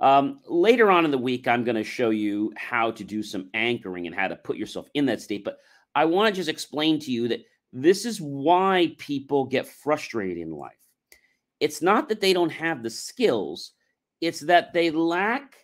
Um, 0.00 0.40
later 0.46 0.90
on 0.90 1.04
in 1.04 1.10
the 1.10 1.18
week, 1.18 1.46
I'm 1.46 1.64
going 1.64 1.76
to 1.76 1.84
show 1.84 2.10
you 2.10 2.52
how 2.56 2.90
to 2.90 3.04
do 3.04 3.22
some 3.22 3.48
anchoring 3.54 4.06
and 4.06 4.14
how 4.14 4.28
to 4.28 4.36
put 4.36 4.56
yourself 4.56 4.86
in 4.94 5.06
that 5.06 5.22
state. 5.22 5.44
But 5.44 5.58
I 5.94 6.04
want 6.04 6.28
to 6.28 6.38
just 6.38 6.48
explain 6.48 6.98
to 7.00 7.10
you 7.10 7.28
that 7.28 7.44
this 7.72 8.04
is 8.04 8.20
why 8.20 8.94
people 8.98 9.46
get 9.46 9.66
frustrated 9.66 10.38
in 10.38 10.50
life. 10.50 10.72
It's 11.60 11.80
not 11.80 12.08
that 12.08 12.20
they 12.20 12.32
don't 12.32 12.52
have 12.52 12.82
the 12.82 12.90
skills, 12.90 13.72
it's 14.20 14.40
that 14.40 14.72
they 14.72 14.90
lack 14.90 15.56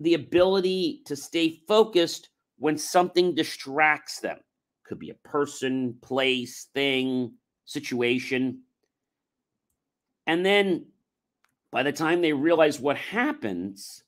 the 0.00 0.14
ability 0.14 1.02
to 1.06 1.16
stay 1.16 1.60
focused 1.66 2.28
when 2.58 2.78
something 2.78 3.34
distracts 3.34 4.20
them. 4.20 4.38
Could 4.84 4.98
be 4.98 5.10
a 5.10 5.28
person, 5.28 5.96
place, 6.00 6.68
thing, 6.72 7.34
situation. 7.64 8.62
And 10.26 10.44
then 10.44 10.86
by 11.70 11.82
the 11.82 11.92
time 11.92 12.20
they 12.20 12.32
realize 12.32 12.80
what 12.80 12.96
happens, 12.96 14.02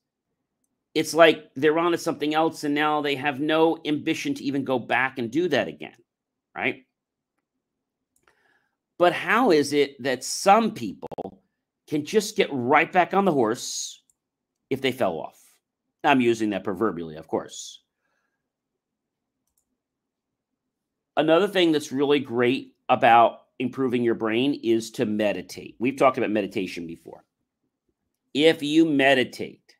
it's 0.95 1.15
like 1.15 1.51
they're 1.55 1.79
on 1.79 1.93
to 1.93 1.99
something 1.99 2.35
else 2.35 2.65
and 2.65 2.75
now 2.75 3.01
they 3.01 3.15
have 3.15 3.41
no 3.41 3.79
ambition 3.85 4.35
to 4.35 4.45
even 4.45 4.65
go 4.65 4.79
back 4.79 5.19
and 5.19 5.31
do 5.31 5.49
that 5.49 5.69
again, 5.69 5.97
right? 6.57 6.85
But 8.99 9.13
how 9.13 9.51
is 9.51 9.73
it 9.73 10.03
that 10.03 10.25
some 10.25 10.73
people 10.73 11.43
can 11.89 12.05
just 12.05 12.37
get 12.37 12.49
right 12.53 12.91
back 12.91 13.15
on 13.15 13.25
the 13.25 13.33
horse 13.33 14.03
if 14.69 14.81
they 14.81 14.93
fell 14.93 15.19
off? 15.19 15.39
I'm 16.03 16.21
using 16.21 16.51
that 16.51 16.65
proverbially, 16.65 17.17
of 17.17 17.29
course. 17.29 17.83
Another 21.17 21.49
thing 21.49 21.73
that's 21.73 21.93
really 21.93 22.19
great 22.19 22.75
about 22.89 23.43
improving 23.59 24.03
your 24.03 24.15
brain 24.15 24.59
is 24.63 24.91
to 24.93 25.05
meditate. 25.05 25.77
We've 25.79 25.97
talked 25.97 26.17
about 26.17 26.31
meditation 26.31 26.87
before. 26.87 27.25
If 28.35 28.63
you 28.63 28.85
meditate, 28.85 29.77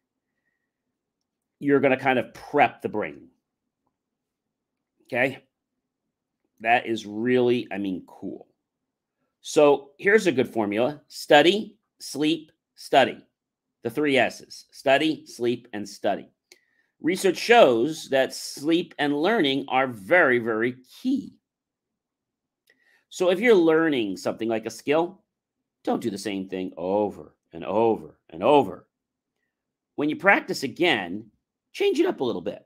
you're 1.61 1.81
going 1.81 1.97
to 1.97 2.03
kind 2.03 2.19
of 2.19 2.35
prep 2.35 2.83
the 2.83 2.89
brain. 2.89 3.29
Okay. 5.05 5.45
That 6.61 6.87
is 6.87 7.07
really, 7.07 7.69
I 7.71 7.79
mean, 7.79 8.03
cool. 8.07 8.49
So 9.41 9.91
here's 9.99 10.27
a 10.27 10.33
good 10.33 10.49
formula 10.49 11.01
study, 11.09 11.77
sleep, 12.01 12.53
study. 12.75 13.19
The 13.83 13.91
three 13.91 14.19
S's 14.19 14.67
study, 14.71 15.25
sleep, 15.27 15.69
and 15.73 15.89
study. 15.89 16.29
Research 17.01 17.39
shows 17.39 18.11
that 18.11 18.35
sleep 18.35 18.95
and 18.99 19.17
learning 19.17 19.65
are 19.69 19.87
very, 19.87 20.39
very 20.39 20.77
key. 21.01 21.35
So 23.09 23.31
if 23.31 23.41
you're 23.41 23.55
learning 23.55 24.19
something 24.19 24.49
like 24.49 24.67
a 24.67 24.71
skill, 24.71 25.23
don't 25.83 26.03
do 26.03 26.11
the 26.11 26.19
same 26.19 26.49
thing 26.49 26.73
over 26.77 27.35
and 27.53 27.65
over 27.65 28.19
and 28.29 28.43
over. 28.43 28.87
When 29.97 30.09
you 30.09 30.17
practice 30.17 30.63
again, 30.63 31.27
change 31.73 31.99
it 31.99 32.07
up 32.07 32.21
a 32.21 32.25
little 32.25 32.43
bit. 32.43 32.65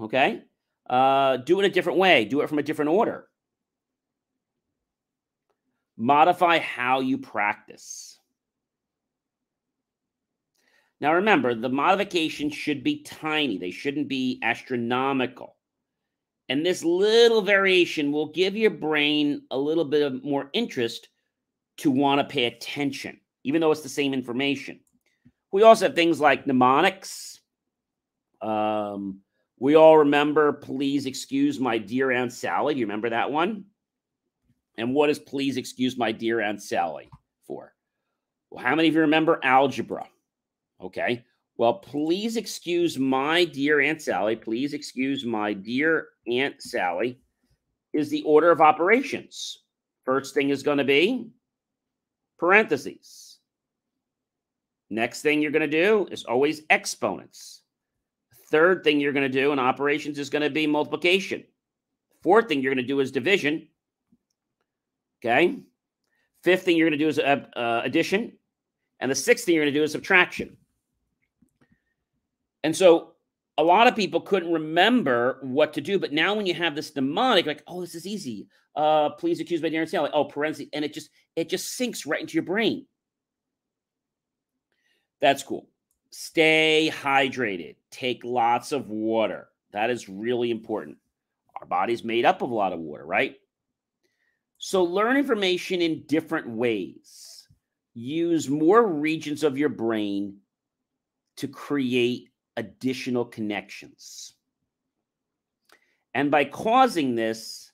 Okay? 0.00 0.42
Uh, 0.88 1.38
do 1.38 1.60
it 1.60 1.66
a 1.66 1.70
different 1.70 1.98
way, 1.98 2.24
do 2.24 2.40
it 2.40 2.48
from 2.48 2.58
a 2.58 2.62
different 2.62 2.90
order. 2.90 3.26
Modify 5.96 6.58
how 6.58 7.00
you 7.00 7.18
practice. 7.18 8.18
Now, 11.00 11.14
remember, 11.14 11.54
the 11.54 11.68
modifications 11.68 12.54
should 12.54 12.82
be 12.82 13.02
tiny, 13.02 13.58
they 13.58 13.70
shouldn't 13.70 14.08
be 14.08 14.40
astronomical. 14.42 15.56
And 16.48 16.64
this 16.64 16.84
little 16.84 17.42
variation 17.42 18.12
will 18.12 18.32
give 18.32 18.56
your 18.56 18.70
brain 18.70 19.42
a 19.50 19.58
little 19.58 19.84
bit 19.84 20.02
of 20.02 20.22
more 20.22 20.50
interest 20.52 21.08
to 21.78 21.90
want 21.90 22.20
to 22.20 22.32
pay 22.32 22.44
attention, 22.44 23.18
even 23.44 23.60
though 23.60 23.70
it's 23.70 23.82
the 23.82 23.88
same 23.88 24.12
information. 24.12 24.80
We 25.52 25.62
also 25.62 25.86
have 25.86 25.94
things 25.94 26.20
like 26.20 26.46
mnemonics. 26.46 27.40
Um, 28.42 29.20
we 29.58 29.76
all 29.76 29.98
remember, 29.98 30.52
please 30.52 31.06
excuse 31.06 31.60
my 31.60 31.78
dear 31.78 32.10
Aunt 32.10 32.32
Sally. 32.32 32.74
Do 32.74 32.80
you 32.80 32.86
remember 32.86 33.10
that 33.10 33.30
one? 33.30 33.66
And 34.76 34.92
what 34.92 35.10
is 35.10 35.18
please 35.18 35.56
excuse 35.56 35.96
my 35.96 36.10
dear 36.10 36.40
Aunt 36.40 36.60
Sally 36.60 37.08
for? 37.46 37.72
Well, 38.50 38.64
how 38.64 38.74
many 38.74 38.88
of 38.88 38.94
you 38.94 39.02
remember 39.02 39.38
algebra? 39.44 40.06
Okay. 40.80 41.24
Well, 41.56 41.74
please 41.74 42.36
excuse 42.36 42.98
my 42.98 43.44
dear 43.44 43.80
Aunt 43.80 44.02
Sally. 44.02 44.34
Please 44.34 44.74
excuse 44.74 45.24
my 45.24 45.52
dear 45.52 46.08
Aunt 46.26 46.60
Sally 46.60 47.20
is 47.92 48.10
the 48.10 48.24
order 48.24 48.50
of 48.50 48.60
operations. 48.60 49.62
First 50.04 50.34
thing 50.34 50.50
is 50.50 50.64
going 50.64 50.78
to 50.78 50.84
be 50.84 51.30
parentheses. 52.38 53.23
Next 54.90 55.22
thing 55.22 55.40
you're 55.40 55.50
going 55.50 55.68
to 55.68 55.82
do 55.82 56.06
is 56.10 56.24
always 56.24 56.62
exponents. 56.70 57.62
Third 58.50 58.84
thing 58.84 59.00
you're 59.00 59.12
going 59.12 59.30
to 59.30 59.40
do 59.40 59.52
in 59.52 59.58
operations 59.58 60.18
is 60.18 60.30
going 60.30 60.42
to 60.42 60.50
be 60.50 60.66
multiplication. 60.66 61.44
Fourth 62.22 62.48
thing 62.48 62.62
you're 62.62 62.74
going 62.74 62.84
to 62.84 62.88
do 62.88 63.00
is 63.00 63.10
division. 63.10 63.68
Okay. 65.24 65.58
Fifth 66.42 66.62
thing 66.62 66.76
you're 66.76 66.88
going 66.88 66.98
to 66.98 67.04
do 67.04 67.08
is 67.08 67.18
uh, 67.18 67.46
uh, 67.56 67.80
addition. 67.84 68.32
And 69.00 69.10
the 69.10 69.14
sixth 69.14 69.44
thing 69.44 69.54
you're 69.54 69.64
going 69.64 69.74
to 69.74 69.80
do 69.80 69.84
is 69.84 69.92
subtraction. 69.92 70.56
And 72.62 72.76
so 72.76 73.12
a 73.58 73.62
lot 73.62 73.86
of 73.86 73.96
people 73.96 74.20
couldn't 74.20 74.52
remember 74.52 75.38
what 75.42 75.72
to 75.74 75.80
do. 75.80 75.98
But 75.98 76.12
now 76.12 76.34
when 76.34 76.46
you 76.46 76.54
have 76.54 76.74
this 76.74 76.94
mnemonic, 76.94 77.46
like, 77.46 77.62
oh, 77.66 77.80
this 77.80 77.94
is 77.94 78.06
easy. 78.06 78.46
Uh, 78.76 79.10
please 79.10 79.40
accuse 79.40 79.62
my 79.62 79.68
dear 79.68 79.86
Sally. 79.86 80.10
Oh, 80.12 80.24
parentheses. 80.24 80.68
And 80.72 80.84
it 80.84 80.92
just 80.92 81.10
it 81.36 81.48
just 81.48 81.72
sinks 81.76 82.06
right 82.06 82.20
into 82.20 82.34
your 82.34 82.42
brain. 82.42 82.86
That's 85.24 85.42
cool. 85.42 85.70
Stay 86.10 86.92
hydrated. 86.92 87.76
Take 87.90 88.24
lots 88.24 88.72
of 88.72 88.90
water. 88.90 89.48
That 89.72 89.88
is 89.88 90.06
really 90.06 90.50
important. 90.50 90.98
Our 91.58 91.66
body's 91.66 92.04
made 92.04 92.26
up 92.26 92.42
of 92.42 92.50
a 92.50 92.54
lot 92.54 92.74
of 92.74 92.80
water, 92.80 93.06
right? 93.06 93.36
So 94.58 94.84
learn 94.84 95.16
information 95.16 95.80
in 95.80 96.04
different 96.06 96.50
ways. 96.50 97.48
Use 97.94 98.50
more 98.50 98.86
regions 98.86 99.44
of 99.44 99.56
your 99.56 99.70
brain 99.70 100.40
to 101.38 101.48
create 101.48 102.28
additional 102.58 103.24
connections. 103.24 104.34
And 106.12 106.30
by 106.30 106.44
causing 106.44 107.14
this 107.14 107.72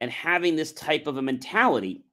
and 0.00 0.08
having 0.08 0.54
this 0.54 0.72
type 0.72 1.08
of 1.08 1.16
a 1.16 1.22
mentality, 1.22 2.04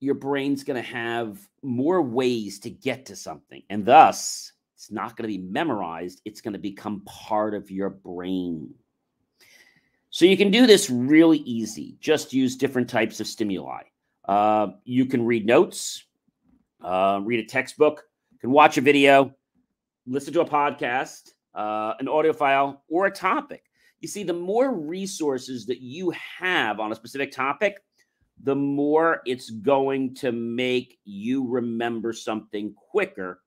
your 0.00 0.14
brain's 0.14 0.64
going 0.64 0.82
to 0.82 0.88
have 0.88 1.38
more 1.62 2.02
ways 2.02 2.58
to 2.60 2.70
get 2.70 3.06
to 3.06 3.16
something. 3.16 3.62
And 3.68 3.84
thus, 3.84 4.52
it's 4.74 4.90
not 4.90 5.14
going 5.16 5.30
to 5.30 5.38
be 5.38 5.44
memorized, 5.44 6.22
it's 6.24 6.40
going 6.40 6.54
to 6.54 6.58
become 6.58 7.02
part 7.04 7.54
of 7.54 7.70
your 7.70 7.90
brain. 7.90 8.74
So 10.08 10.24
you 10.24 10.36
can 10.36 10.50
do 10.50 10.66
this 10.66 10.90
really 10.90 11.38
easy. 11.38 11.96
Just 12.00 12.32
use 12.32 12.56
different 12.56 12.88
types 12.88 13.20
of 13.20 13.26
stimuli. 13.26 13.82
Uh, 14.24 14.68
you 14.84 15.06
can 15.06 15.24
read 15.24 15.46
notes, 15.46 16.04
uh, 16.82 17.20
read 17.22 17.40
a 17.40 17.46
textbook, 17.46 18.04
can 18.40 18.50
watch 18.50 18.78
a 18.78 18.80
video, 18.80 19.34
listen 20.06 20.32
to 20.32 20.40
a 20.40 20.48
podcast, 20.48 21.32
uh, 21.54 21.94
an 22.00 22.08
audio 22.08 22.32
file, 22.32 22.82
or 22.88 23.06
a 23.06 23.10
topic. 23.10 23.64
You 24.00 24.08
see, 24.08 24.22
the 24.22 24.32
more 24.32 24.74
resources 24.74 25.66
that 25.66 25.80
you 25.80 26.12
have 26.38 26.80
on 26.80 26.90
a 26.90 26.94
specific 26.94 27.32
topic, 27.32 27.76
the 28.42 28.54
more 28.54 29.20
it's 29.26 29.50
going 29.50 30.14
to 30.14 30.32
make 30.32 30.98
you 31.04 31.46
remember 31.46 32.12
something 32.12 32.74
quicker 32.74 33.40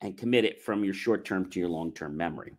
and 0.00 0.16
commit 0.16 0.44
it 0.44 0.62
from 0.62 0.84
your 0.84 0.94
short 0.94 1.24
term 1.24 1.50
to 1.50 1.60
your 1.60 1.68
long 1.68 1.92
term 1.92 2.16
memory. 2.16 2.52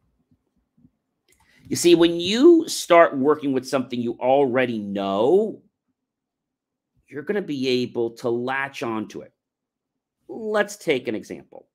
You 1.68 1.76
see, 1.76 1.96
when 1.96 2.20
you 2.20 2.68
start 2.68 3.18
working 3.18 3.54
with 3.54 3.68
something 3.68 4.00
you 4.00 4.18
already 4.20 4.78
know, 4.78 5.62
you're 7.08 7.24
going 7.24 7.36
to 7.36 7.42
be 7.42 7.68
able 7.68 8.12
to 8.12 8.30
latch 8.30 8.84
onto 8.84 9.22
it. 9.22 9.34
Let's 10.28 10.76
take 10.76 11.08
an 11.08 11.16
example. 11.16 11.68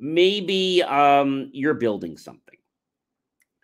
Maybe 0.00 0.82
um, 0.82 1.50
you're 1.52 1.74
building 1.74 2.16
something. 2.16 2.58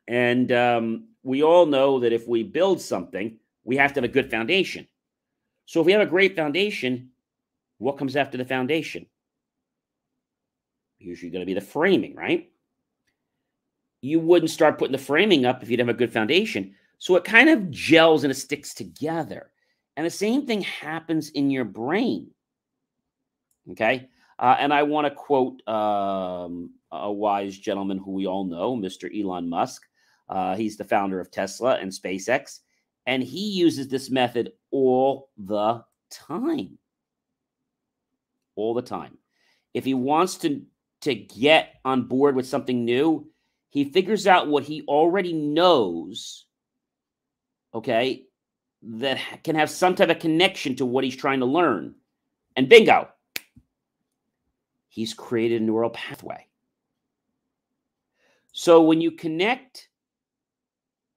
And 0.09 0.51
um, 0.53 1.09
we 1.23 1.43
all 1.43 1.67
know 1.67 2.01
that 2.01 2.13
if 2.13 2.27
we 2.27 2.43
build 2.43 2.81
something, 2.81 3.39
we 3.65 3.77
have 3.77 3.93
to 3.93 4.01
have 4.01 4.11
a 4.11 4.13
good 4.13 4.31
foundation. 4.31 4.87
So 5.67 5.81
if 5.81 5.87
we 5.87 5.93
have 5.93 6.01
a 6.01 6.07
great 6.07 6.35
foundation, 6.35 7.11
what 7.79 7.99
comes 7.99 8.17
after 8.17 8.37
the 8.37 8.45
foundation? 8.45 9.07
Usually 10.99 11.31
going 11.31 11.43
to 11.43 11.47
be 11.47 11.55
the 11.55 11.61
framing, 11.61 12.15
right? 12.15 12.51
You 14.01 14.21
wouldn't 14.21 14.51
start 14.51 14.79
putting 14.79 14.93
the 14.93 14.99
framing 14.99 15.47
up 15.47 15.63
if 15.63 15.71
you'd 15.71 15.81
have 15.81 15.89
a 15.89 15.95
good 15.95 16.13
foundation. 16.13 16.75
So 16.99 17.17
it 17.17 17.25
kind 17.25 17.49
of 17.49 17.71
gels 17.71 18.25
and 18.25 18.31
it 18.31 18.37
sticks 18.37 18.75
together. 18.75 19.51
And 19.97 20.07
the 20.07 20.11
same 20.11 20.47
thing 20.47 20.63
happens 20.63 21.31
in 21.31 21.51
your 21.51 21.65
brain. 21.65 22.31
Okay. 23.71 24.09
Uh, 24.39 24.57
and 24.59 24.73
I 24.73 24.83
want 24.83 25.07
to 25.07 25.11
quote 25.15 25.67
um, 25.69 26.71
a 26.91 27.11
wise 27.11 27.57
gentleman 27.57 27.99
who 27.99 28.13
we 28.13 28.27
all 28.27 28.45
know, 28.45 28.77
Mr. 28.77 29.09
Elon 29.13 29.49
Musk. 29.49 29.83
Uh, 30.33 30.57
he's 30.57 30.79
the 30.79 30.85
founder 30.85 31.21
of 31.21 31.31
Tesla 31.31 31.77
and 31.77 31.93
SpaceX. 31.93 32.61
And 33.07 33.23
he 33.23 33.51
uses 33.51 33.89
this 33.89 34.11
method 34.11 34.53
all 34.71 35.29
the 35.37 35.85
time. 36.11 36.79
All 38.57 38.73
the 38.73 38.81
time. 38.81 39.19
If 39.75 39.85
he 39.85 39.93
wants 39.93 40.37
to, 40.39 40.63
to 41.03 41.15
get 41.15 41.75
on 41.85 42.05
board 42.05 42.35
with 42.35 42.47
something 42.47 42.83
new, 42.83 43.29
he 43.69 43.85
figures 43.85 44.27
out 44.27 44.49
what 44.49 44.65
he 44.65 44.83
already 44.89 45.35
knows, 45.35 46.47
okay, 47.75 48.25
that 48.83 49.19
can 49.45 49.55
have 49.55 49.69
some 49.69 49.95
type 49.95 50.09
of 50.09 50.19
connection 50.19 50.77
to 50.77 50.87
what 50.87 51.05
he's 51.05 51.17
trying 51.17 51.41
to 51.41 51.47
learn. 51.47 51.95
And 52.57 52.71
bingo, 52.71 53.09
he's 54.89 55.13
created 55.13 55.61
a 55.61 55.65
neural 55.65 55.91
pathway. 55.91 56.47
So 58.53 58.81
when 58.81 59.03
you 59.03 59.11
connect 59.11 59.89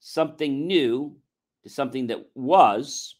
something 0.08 0.68
new 0.68 1.18
to 1.64 1.70
something 1.70 2.06
that 2.06 2.24
was, 2.36 3.16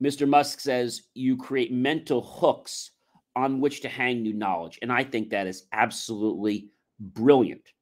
Mr. 0.00 0.28
Musk 0.28 0.60
says 0.60 1.02
you 1.14 1.36
create 1.36 1.72
mental 1.72 2.22
hooks 2.22 2.92
on 3.34 3.60
which 3.60 3.80
to 3.80 3.88
hang 3.88 4.22
new 4.22 4.32
knowledge. 4.32 4.78
And 4.82 4.92
I 4.92 5.02
think 5.02 5.30
that 5.30 5.48
is 5.48 5.64
absolutely 5.72 6.68
brilliant. 7.00 7.72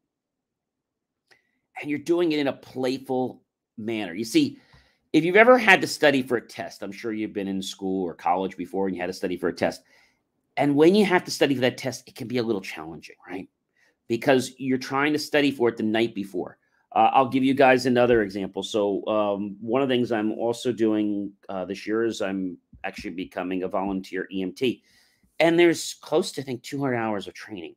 And 1.79 1.91
you're 1.91 1.99
doing 1.99 2.33
it 2.33 2.39
in 2.39 2.49
a 2.49 2.53
playful 2.53 3.43
manner. 3.77 4.15
You 4.15 4.25
see, 4.25 4.59
if 5.13 5.23
you've 5.23 5.37
ever 5.37 5.59
had 5.59 5.83
to 5.83 5.87
study 5.87 6.23
for 6.23 6.39
a 6.39 6.49
test, 6.49 6.83
I'm 6.83 6.93
sure 6.93 7.13
you've 7.13 7.35
been 7.35 7.47
in 7.47 7.61
school 7.61 8.05
or 8.05 8.15
college 8.15 8.57
before 8.57 8.87
and 8.87 8.97
you 8.97 9.03
had 9.03 9.09
to 9.09 9.13
study 9.13 9.37
for 9.37 9.49
a 9.49 9.55
test. 9.55 9.83
And 10.57 10.75
when 10.77 10.95
you 10.95 11.05
have 11.05 11.25
to 11.25 11.31
study 11.31 11.55
for 11.55 11.61
that 11.61 11.77
test, 11.77 12.09
it 12.09 12.15
can 12.15 12.27
be 12.27 12.39
a 12.39 12.43
little 12.43 12.63
challenging, 12.63 13.17
right? 13.29 13.51
Because 14.09 14.55
you're 14.57 14.79
trying 14.79 15.13
to 15.13 15.19
study 15.19 15.51
for 15.51 15.69
it 15.69 15.77
the 15.77 15.83
night 15.83 16.15
before. 16.15 16.57
Uh, 16.95 17.11
I'll 17.13 17.29
give 17.29 17.43
you 17.43 17.55
guys 17.55 17.87
another 17.87 18.23
example. 18.23 18.63
So, 18.63 19.05
um, 19.07 19.57
one 19.61 19.83
of 19.83 19.89
the 19.89 19.95
things 19.95 20.13
I'm 20.13 20.33
also 20.33 20.73
doing 20.73 21.33
uh, 21.49 21.65
this 21.65 21.87
year 21.87 22.05
is 22.05 22.23
I'm 22.23 22.57
actually 22.85 23.11
becoming 23.11 23.65
a 23.65 23.69
volunteer 23.69 24.29
EMT. 24.33 24.83
And 25.41 25.59
there's 25.59 25.95
close 25.95 26.31
to, 26.33 26.41
I 26.41 26.45
think, 26.45 26.63
200 26.63 26.95
hours 26.95 27.27
of 27.27 27.35
training. 27.35 27.75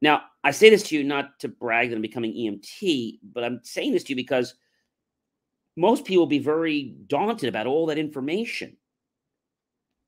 Now, 0.00 0.22
I 0.42 0.50
say 0.50 0.70
this 0.70 0.82
to 0.84 0.96
you 0.96 1.04
not 1.04 1.38
to 1.40 1.48
brag 1.48 1.90
that 1.90 1.96
I'm 1.96 2.02
becoming 2.02 2.32
EMT, 2.32 3.20
but 3.32 3.44
I'm 3.44 3.60
saying 3.62 3.92
this 3.92 4.04
to 4.04 4.10
you 4.10 4.16
because 4.16 4.54
most 5.76 6.04
people 6.04 6.22
will 6.22 6.26
be 6.26 6.38
very 6.38 6.94
daunted 7.06 7.48
about 7.48 7.66
all 7.66 7.86
that 7.86 7.98
information. 7.98 8.76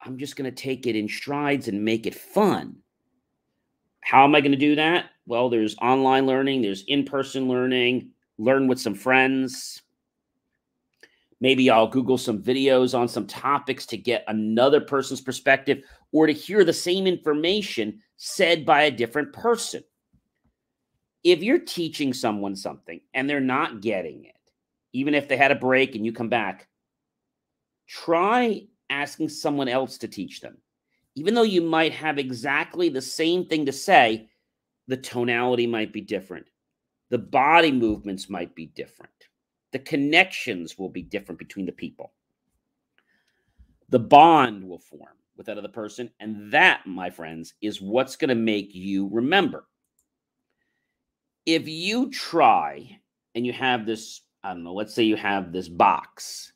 I'm 0.01 0.19
just 0.19 0.37
going 0.37 0.51
to 0.51 0.63
take 0.63 0.87
it 0.87 0.97
in 0.97 1.09
strides 1.09 1.69
and 1.69 1.85
make 1.85 2.07
it 2.07 2.15
fun. 2.15 2.77
How 4.01 4.25
am 4.25 4.35
I 4.35 4.41
going 4.41 4.53
to 4.53 4.59
do 4.59 4.75
that? 4.77 5.07
Well, 5.27 5.49
there's 5.49 5.77
online 5.79 6.27
learning, 6.27 6.61
there's 6.61 6.85
in 6.89 7.05
person 7.05 7.49
learning, 7.49 8.11
learn 8.39 8.67
with 8.67 8.81
some 8.81 8.95
friends. 8.95 9.83
Maybe 11.41 11.69
I'll 11.69 11.89
Google 11.89 12.19
some 12.19 12.43
videos 12.43 12.99
on 12.99 13.09
some 13.09 13.27
topics 13.27 13.87
to 13.87 13.97
get 13.97 14.25
another 14.29 14.81
person's 14.81 15.21
perspective 15.21 15.83
or 16.13 16.27
to 16.27 16.33
hear 16.33 16.65
the 16.65 16.73
same 16.73 17.07
information 17.07 18.01
said 18.17 18.65
by 18.65 18.83
a 18.83 18.91
different 18.91 19.33
person. 19.33 19.83
If 21.23 21.43
you're 21.43 21.59
teaching 21.59 22.13
someone 22.13 22.57
something 22.57 23.01
and 23.15 23.29
they're 23.29 23.41
not 23.41 23.81
getting 23.81 24.25
it, 24.25 24.33
even 24.93 25.15
if 25.15 25.29
they 25.29 25.37
had 25.37 25.51
a 25.51 25.57
break 25.57 25.95
and 25.95 26.05
you 26.05 26.13
come 26.13 26.29
back, 26.29 26.69
try 27.87 28.67
asking 28.91 29.29
someone 29.29 29.69
else 29.69 29.99
to 29.99 30.09
teach 30.09 30.41
them. 30.41 30.57
Even 31.17 31.35
though 31.35 31.43
you 31.43 31.63
might 31.63 31.93
have 31.93 32.19
exactly 32.19 32.89
the 32.89 33.03
same 33.03 33.47
thing 33.47 33.67
to 33.67 33.73
say, 33.73 34.29
the 34.87 34.97
tonality 34.97 35.67
might 35.67 35.93
be 35.93 36.01
different. 36.01 36.47
The 37.15 37.19
body 37.19 37.71
movements 37.71 38.29
might 38.29 38.57
be 38.57 38.67
different. 38.67 39.13
The 39.71 39.79
connections 39.79 40.77
will 40.77 40.89
be 40.89 41.03
different 41.03 41.39
between 41.39 41.65
the 41.65 41.71
people. 41.71 42.13
The 43.89 44.01
bond 44.01 44.69
will 44.69 44.81
form 44.81 45.15
with 45.37 45.47
that 45.47 45.57
other 45.57 45.69
person. 45.69 46.11
And 46.19 46.51
that, 46.53 46.81
my 46.89 47.11
friends, 47.11 47.55
is 47.63 47.81
what's 47.81 48.17
going 48.17 48.31
to 48.31 48.35
make 48.35 48.75
you 48.75 49.09
remember. 49.13 49.69
If 51.47 51.69
you 51.69 52.11
try 52.11 52.99
and 53.37 53.47
you 53.47 53.53
have 53.53 53.87
this, 53.87 54.23
I 54.43 54.53
don't 54.53 54.65
know, 54.65 54.75
let's 54.75 54.93
say 54.93 55.05
you 55.05 55.15
have 55.15 55.53
this 55.53 55.69
box 55.69 56.53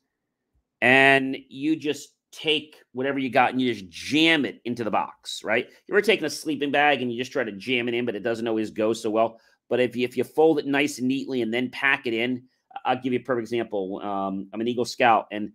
and 0.80 1.36
you 1.48 1.76
just 1.76 2.16
take 2.32 2.82
whatever 2.90 3.20
you 3.20 3.30
got 3.30 3.52
and 3.52 3.62
you 3.62 3.72
just 3.72 3.88
jam 3.90 4.44
it 4.44 4.60
into 4.64 4.82
the 4.82 4.90
box, 4.90 5.44
right? 5.44 5.68
You 5.86 5.94
ever 5.94 6.02
taking 6.02 6.26
a 6.26 6.30
sleeping 6.30 6.72
bag 6.72 7.00
and 7.00 7.12
you 7.12 7.16
just 7.16 7.30
try 7.30 7.44
to 7.44 7.52
jam 7.52 7.86
it 7.86 7.94
in, 7.94 8.04
but 8.04 8.16
it 8.16 8.24
doesn't 8.24 8.48
always 8.48 8.72
go 8.72 8.92
so 8.92 9.08
well. 9.08 9.38
But 9.68 9.81
if 9.81 9.94
you, 9.96 10.04
if 10.04 10.16
you 10.16 10.24
fold 10.24 10.59
it 10.59 10.66
nice 10.66 10.98
and 10.98 11.09
neatly 11.09 11.42
and 11.42 11.52
then 11.52 11.70
pack 11.70 12.07
it 12.07 12.14
in, 12.14 12.44
I'll 12.85 13.00
give 13.00 13.12
you 13.12 13.18
a 13.18 13.22
perfect 13.22 13.44
example. 13.44 14.00
Um, 14.02 14.48
I'm 14.52 14.61
an 14.61 14.68
Eagle 14.68 14.85
Scout, 14.85 15.26
and 15.31 15.52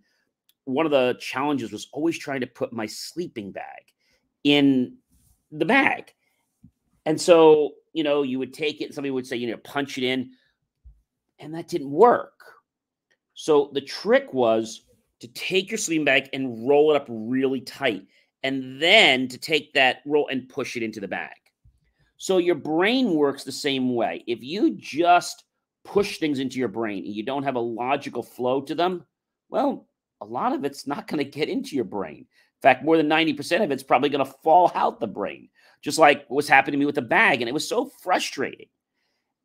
one 0.64 0.86
of 0.86 0.92
the 0.92 1.16
challenges 1.20 1.72
was 1.72 1.88
always 1.92 2.18
trying 2.18 2.40
to 2.40 2.46
put 2.46 2.72
my 2.72 2.86
sleeping 2.86 3.52
bag 3.52 3.82
in 4.44 4.96
the 5.50 5.64
bag. 5.64 6.12
And 7.06 7.20
so, 7.20 7.74
you 7.92 8.02
know, 8.02 8.22
you 8.22 8.38
would 8.38 8.54
take 8.54 8.80
it, 8.80 8.94
somebody 8.94 9.10
would 9.10 9.26
say, 9.26 9.36
you 9.36 9.50
know, 9.50 9.58
punch 9.58 9.98
it 9.98 10.04
in, 10.04 10.30
and 11.38 11.54
that 11.54 11.68
didn't 11.68 11.90
work. 11.90 12.32
So 13.34 13.70
the 13.72 13.80
trick 13.80 14.32
was 14.32 14.82
to 15.20 15.28
take 15.28 15.70
your 15.70 15.78
sleeping 15.78 16.04
bag 16.04 16.28
and 16.32 16.68
roll 16.68 16.92
it 16.92 16.96
up 16.96 17.06
really 17.08 17.60
tight, 17.60 18.06
and 18.42 18.80
then 18.80 19.28
to 19.28 19.38
take 19.38 19.72
that 19.74 20.02
roll 20.06 20.28
and 20.28 20.48
push 20.48 20.76
it 20.76 20.82
into 20.82 21.00
the 21.00 21.08
bag. 21.08 21.34
So 22.16 22.38
your 22.38 22.54
brain 22.54 23.14
works 23.14 23.44
the 23.44 23.52
same 23.52 23.94
way. 23.94 24.24
If 24.26 24.42
you 24.42 24.76
just 24.76 25.44
push 25.84 26.18
things 26.18 26.38
into 26.38 26.58
your 26.58 26.68
brain 26.68 27.04
and 27.04 27.14
you 27.14 27.22
don't 27.22 27.42
have 27.42 27.56
a 27.56 27.60
logical 27.60 28.22
flow 28.22 28.60
to 28.62 28.74
them, 28.74 29.04
well, 29.48 29.88
a 30.20 30.24
lot 30.24 30.52
of 30.52 30.64
it's 30.64 30.86
not 30.86 31.06
going 31.06 31.18
to 31.18 31.30
get 31.30 31.48
into 31.48 31.76
your 31.76 31.84
brain. 31.84 32.18
In 32.18 32.62
fact, 32.62 32.84
more 32.84 32.96
than 32.96 33.08
90% 33.08 33.62
of 33.62 33.70
it's 33.70 33.82
probably 33.82 34.08
going 34.08 34.24
to 34.24 34.32
fall 34.42 34.72
out 34.74 35.00
the 35.00 35.06
brain, 35.06 35.50
just 35.82 35.98
like 35.98 36.24
what's 36.28 36.48
happening 36.48 36.72
to 36.72 36.78
me 36.78 36.86
with 36.86 36.94
the 36.94 37.02
bag. 37.02 37.42
And 37.42 37.48
it 37.48 37.54
was 37.54 37.68
so 37.68 37.90
frustrating. 38.02 38.68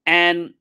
And 0.06 0.54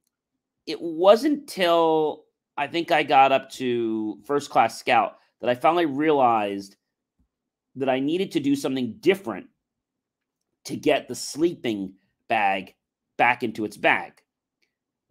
it 0.67 0.81
wasn't 0.81 1.41
until 1.41 2.25
I 2.57 2.67
think 2.67 2.91
I 2.91 3.05
got 3.05 3.33
up 3.33 3.51
to 3.53 4.19
first 4.25 4.51
class 4.51 4.79
scout 4.79 5.19
that 5.41 5.49
I 5.49 5.55
finally 5.55 5.87
realized 5.87 6.77
that 7.77 7.89
I 7.89 8.01
needed 8.01 8.33
to 8.33 8.41
do 8.41 8.57
something 8.57 8.97
different 8.99 9.47
to 10.65 10.77
get 10.77 11.09
the 11.09 11.15
sleeping 11.15 11.95
bag 12.29 12.75
back 13.17 13.43
into 13.43 13.65
its 13.65 13.77
bag. 13.77 14.13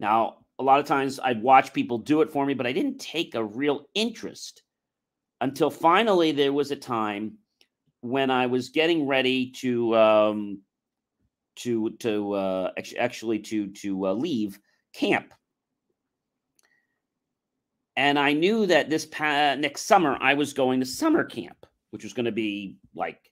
Now, 0.00 0.38
a 0.58 0.62
lot 0.62 0.80
of 0.80 0.86
times 0.86 1.20
I'd 1.22 1.42
watch 1.42 1.72
people 1.72 1.98
do 1.98 2.20
it 2.22 2.30
for 2.30 2.44
me, 2.44 2.54
but 2.54 2.66
I 2.66 2.72
didn't 2.72 2.98
take 2.98 3.34
a 3.34 3.44
real 3.44 3.86
interest 3.94 4.62
until 5.40 5.70
finally 5.70 6.32
there 6.32 6.52
was 6.52 6.70
a 6.70 6.76
time 6.76 7.38
when 8.00 8.30
I 8.30 8.46
was 8.46 8.70
getting 8.70 9.06
ready 9.06 9.50
to 9.52 9.96
um, 9.96 10.62
to 11.56 11.90
to 12.00 12.32
uh, 12.32 12.70
actually 12.98 13.40
to 13.40 13.68
to 13.68 14.08
uh, 14.08 14.12
leave 14.12 14.58
camp, 14.94 15.34
and 17.96 18.18
I 18.18 18.32
knew 18.32 18.66
that 18.66 18.90
this 18.90 19.08
next 19.20 19.82
summer 19.82 20.16
I 20.20 20.34
was 20.34 20.52
going 20.52 20.80
to 20.80 20.86
summer 20.86 21.24
camp, 21.24 21.66
which 21.90 22.04
was 22.04 22.12
going 22.12 22.26
to 22.26 22.32
be 22.32 22.78
like 22.94 23.30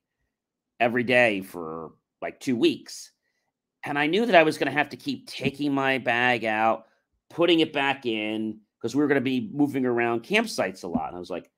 every 0.80 1.04
day 1.04 1.40
for 1.40 1.92
like 2.22 2.40
two 2.40 2.56
weeks, 2.56 3.12
and 3.84 3.98
I 3.98 4.06
knew 4.06 4.26
that 4.26 4.34
I 4.34 4.42
was 4.42 4.58
going 4.58 4.70
to 4.70 4.76
have 4.76 4.88
to 4.90 4.96
keep 4.96 5.28
taking 5.28 5.72
my 5.72 5.98
bag 5.98 6.44
out, 6.44 6.86
putting 7.30 7.60
it 7.60 7.72
back 7.72 8.04
in 8.04 8.58
because 8.78 8.94
we 8.94 9.00
were 9.00 9.08
going 9.08 9.16
to 9.16 9.20
be 9.20 9.50
moving 9.52 9.86
around 9.86 10.22
campsites 10.22 10.84
a 10.84 10.88
lot. 10.88 11.08
And 11.08 11.16
I 11.16 11.20
was 11.20 11.30
like, 11.30 11.50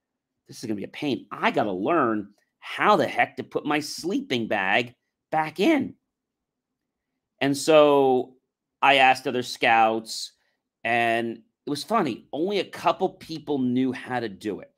this 0.46 0.58
is 0.58 0.64
going 0.64 0.76
to 0.76 0.80
be 0.80 0.84
a 0.84 0.88
pain. 0.88 1.26
I 1.30 1.50
got 1.50 1.64
to 1.64 1.72
learn 1.72 2.28
how 2.60 2.96
the 2.96 3.06
heck 3.06 3.36
to 3.36 3.44
put 3.44 3.64
my 3.64 3.80
sleeping 3.80 4.46
bag 4.46 4.94
back 5.30 5.60
in. 5.60 5.94
And 7.40 7.56
so 7.56 8.34
I 8.82 8.96
asked 8.96 9.26
other 9.26 9.42
scouts, 9.42 10.32
and 10.84 11.42
it 11.66 11.70
was 11.70 11.84
funny. 11.84 12.26
Only 12.32 12.60
a 12.60 12.64
couple 12.64 13.10
people 13.10 13.58
knew 13.58 13.92
how 13.92 14.20
to 14.20 14.28
do 14.28 14.60
it. 14.60 14.77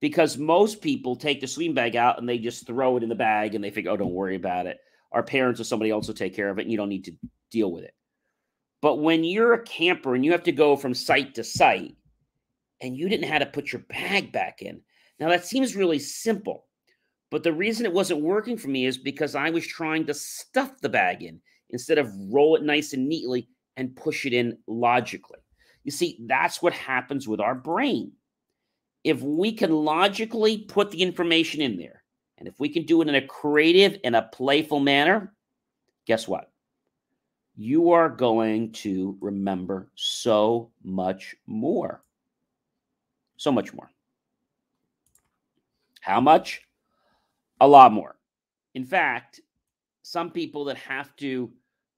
Because 0.00 0.38
most 0.38 0.80
people 0.80 1.14
take 1.14 1.40
the 1.40 1.46
sleeping 1.46 1.74
bag 1.74 1.94
out 1.94 2.18
and 2.18 2.28
they 2.28 2.38
just 2.38 2.66
throw 2.66 2.96
it 2.96 3.02
in 3.02 3.08
the 3.08 3.14
bag 3.14 3.54
and 3.54 3.62
they 3.62 3.70
think, 3.70 3.86
oh, 3.86 3.96
don't 3.96 4.14
worry 4.14 4.36
about 4.36 4.66
it. 4.66 4.78
Our 5.12 5.22
parents 5.22 5.60
or 5.60 5.64
somebody 5.64 5.90
else 5.90 6.06
will 6.06 6.14
take 6.14 6.34
care 6.34 6.48
of 6.48 6.58
it 6.58 6.62
and 6.62 6.70
you 6.70 6.78
don't 6.78 6.88
need 6.88 7.04
to 7.04 7.12
deal 7.50 7.70
with 7.70 7.84
it. 7.84 7.94
But 8.80 8.96
when 8.96 9.24
you're 9.24 9.52
a 9.52 9.62
camper 9.64 10.14
and 10.14 10.24
you 10.24 10.32
have 10.32 10.44
to 10.44 10.52
go 10.52 10.76
from 10.76 10.94
site 10.94 11.34
to 11.34 11.44
site, 11.44 11.96
and 12.80 12.96
you 12.96 13.08
didn't 13.08 13.28
how 13.28 13.38
to 13.38 13.46
put 13.46 13.72
your 13.72 13.82
bag 13.88 14.32
back 14.32 14.62
in. 14.62 14.80
Now, 15.18 15.28
that 15.28 15.44
seems 15.44 15.76
really 15.76 15.98
simple, 15.98 16.66
but 17.30 17.42
the 17.42 17.52
reason 17.52 17.84
it 17.84 17.92
wasn't 17.92 18.22
working 18.22 18.56
for 18.56 18.68
me 18.68 18.86
is 18.86 18.96
because 18.96 19.34
I 19.34 19.50
was 19.50 19.66
trying 19.66 20.06
to 20.06 20.14
stuff 20.14 20.80
the 20.80 20.88
bag 20.88 21.22
in 21.22 21.40
instead 21.70 21.98
of 21.98 22.12
roll 22.30 22.56
it 22.56 22.62
nice 22.62 22.92
and 22.92 23.08
neatly 23.08 23.48
and 23.76 23.94
push 23.94 24.26
it 24.26 24.32
in 24.32 24.58
logically. 24.66 25.38
You 25.84 25.90
see, 25.90 26.24
that's 26.26 26.62
what 26.62 26.72
happens 26.72 27.28
with 27.28 27.40
our 27.40 27.54
brain. 27.54 28.12
If 29.04 29.22
we 29.22 29.52
can 29.52 29.70
logically 29.72 30.58
put 30.58 30.90
the 30.90 31.02
information 31.02 31.60
in 31.60 31.78
there, 31.78 32.02
and 32.38 32.48
if 32.48 32.58
we 32.58 32.68
can 32.68 32.84
do 32.84 33.02
it 33.02 33.08
in 33.08 33.14
a 33.14 33.26
creative 33.26 33.98
and 34.04 34.16
a 34.16 34.22
playful 34.22 34.80
manner, 34.80 35.34
guess 36.06 36.26
what? 36.26 36.50
You 37.56 37.90
are 37.90 38.08
going 38.08 38.72
to 38.72 39.18
remember 39.20 39.90
so 39.94 40.70
much 40.82 41.36
more. 41.46 42.02
So 43.36 43.52
much 43.52 43.72
more. 43.72 43.90
How 46.00 46.20
much? 46.20 46.62
A 47.60 47.68
lot 47.68 47.92
more. 47.92 48.16
In 48.74 48.84
fact, 48.84 49.40
some 50.02 50.30
people 50.30 50.64
that 50.64 50.78
have 50.78 51.14
to 51.16 51.50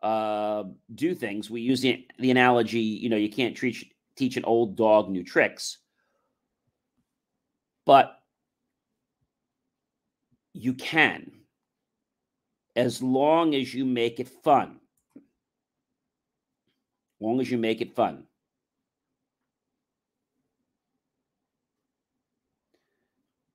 uh, 0.03 0.65
do 0.95 1.15
things, 1.15 1.49
we 1.49 1.61
use 1.61 1.81
the, 1.81 2.05
the 2.19 2.33
analogy, 2.33 2.81
you 2.81 3.09
know, 3.09 3.17
you 3.17 3.31
can't 3.31 3.57
teach, 3.57 3.85
teach 4.17 4.37
an 4.37 4.45
old 4.45 4.77
dog 4.77 5.09
new 5.09 5.23
tricks. 5.23 5.79
But 7.85 8.19
you 10.53 10.75
can, 10.75 11.33
as 12.77 13.03
long 13.03 13.55
as 13.55 13.75
you 13.75 13.85
make 13.85 14.21
it 14.21 14.29
fun. 14.29 14.79
As 15.17 15.23
long 17.21 17.41
as 17.41 17.51
you 17.51 17.59
make 17.59 17.81
it 17.81 17.95
fun. 17.95 18.25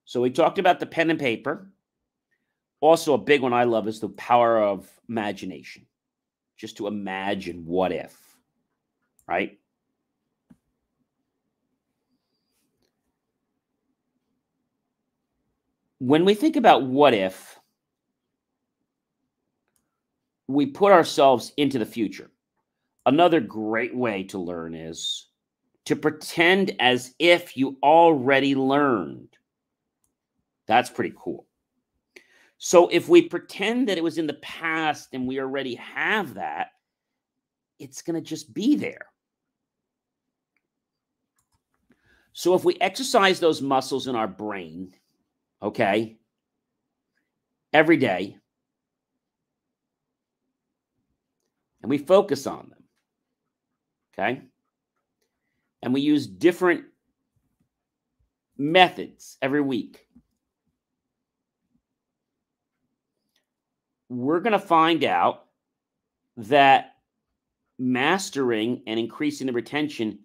So 0.05 0.21
we 0.21 0.29
talked 0.29 0.57
about 0.57 0.79
the 0.79 0.85
pen 0.85 1.09
and 1.09 1.19
paper. 1.19 1.69
Also, 2.79 3.13
a 3.13 3.17
big 3.17 3.41
one 3.41 3.53
I 3.53 3.63
love 3.65 3.87
is 3.87 3.99
the 3.99 4.09
power 4.09 4.61
of 4.61 4.89
imagination. 5.09 5.85
Just 6.57 6.77
to 6.77 6.87
imagine 6.87 7.65
what 7.65 7.91
if, 7.91 8.15
right? 9.27 9.59
When 15.99 16.25
we 16.25 16.33
think 16.33 16.55
about 16.55 16.83
what 16.83 17.13
if, 17.13 17.59
we 20.47 20.65
put 20.65 20.91
ourselves 20.91 21.51
into 21.57 21.79
the 21.79 21.85
future. 21.85 22.29
Another 23.05 23.39
great 23.39 23.95
way 23.95 24.23
to 24.25 24.37
learn 24.37 24.75
is 24.75 25.27
to 25.85 25.95
pretend 25.95 26.75
as 26.79 27.13
if 27.19 27.57
you 27.57 27.77
already 27.81 28.55
learned. 28.55 29.29
That's 30.67 30.89
pretty 30.89 31.13
cool. 31.17 31.47
So 32.57 32.87
if 32.89 33.07
we 33.07 33.21
pretend 33.21 33.87
that 33.87 33.97
it 33.97 34.03
was 34.03 34.17
in 34.17 34.27
the 34.27 34.33
past 34.35 35.09
and 35.13 35.27
we 35.27 35.39
already 35.39 35.75
have 35.75 36.33
that, 36.35 36.71
it's 37.79 38.01
going 38.01 38.15
to 38.15 38.21
just 38.21 38.53
be 38.53 38.75
there. 38.75 39.05
So 42.33 42.53
if 42.53 42.63
we 42.63 42.77
exercise 42.81 43.39
those 43.39 43.61
muscles 43.61 44.07
in 44.07 44.15
our 44.15 44.27
brain, 44.27 44.93
okay, 45.61 46.17
every 47.73 47.97
day, 47.97 48.37
and 51.81 51.89
we 51.89 51.97
focus 51.97 52.47
on 52.47 52.69
them, 52.69 52.83
okay, 54.13 54.41
and 55.81 55.93
we 55.93 56.01
use 56.01 56.27
different 56.27 56.85
methods 58.57 59.37
every 59.41 59.61
week, 59.61 60.07
we're 64.09 64.39
going 64.39 64.53
to 64.53 64.59
find 64.59 65.03
out 65.03 65.45
that 66.37 66.93
mastering 67.79 68.81
and 68.87 68.99
increasing 68.99 69.47
the 69.47 69.53
retention 69.53 70.19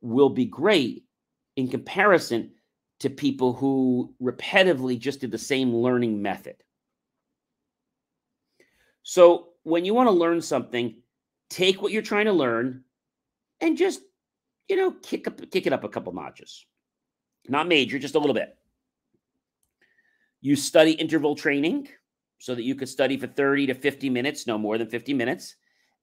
will 0.00 0.30
be 0.30 0.44
great 0.44 1.04
in 1.56 1.68
comparison 1.68 2.50
to 3.00 3.10
people 3.10 3.52
who 3.52 4.14
repetitively 4.22 4.98
just 4.98 5.20
did 5.20 5.30
the 5.30 5.38
same 5.38 5.74
learning 5.74 6.22
method. 6.22 6.56
So, 9.02 9.48
when 9.62 9.84
you 9.84 9.94
want 9.94 10.06
to 10.06 10.12
learn 10.12 10.40
something, 10.40 10.96
take 11.48 11.82
what 11.82 11.92
you're 11.92 12.02
trying 12.02 12.26
to 12.26 12.32
learn 12.32 12.84
and 13.60 13.76
just, 13.76 14.00
you 14.68 14.76
know, 14.76 14.92
kick 15.02 15.26
up 15.26 15.50
kick 15.50 15.66
it 15.66 15.72
up 15.72 15.84
a 15.84 15.88
couple 15.88 16.12
notches. 16.12 16.64
Not 17.48 17.68
major, 17.68 17.98
just 17.98 18.14
a 18.14 18.18
little 18.18 18.34
bit. 18.34 18.56
You 20.40 20.56
study 20.56 20.92
interval 20.92 21.34
training 21.34 21.88
so 22.38 22.54
that 22.54 22.62
you 22.62 22.74
could 22.74 22.88
study 22.88 23.18
for 23.18 23.26
30 23.26 23.66
to 23.66 23.74
50 23.74 24.08
minutes, 24.10 24.46
no 24.46 24.56
more 24.56 24.78
than 24.78 24.88
50 24.88 25.12
minutes, 25.14 25.56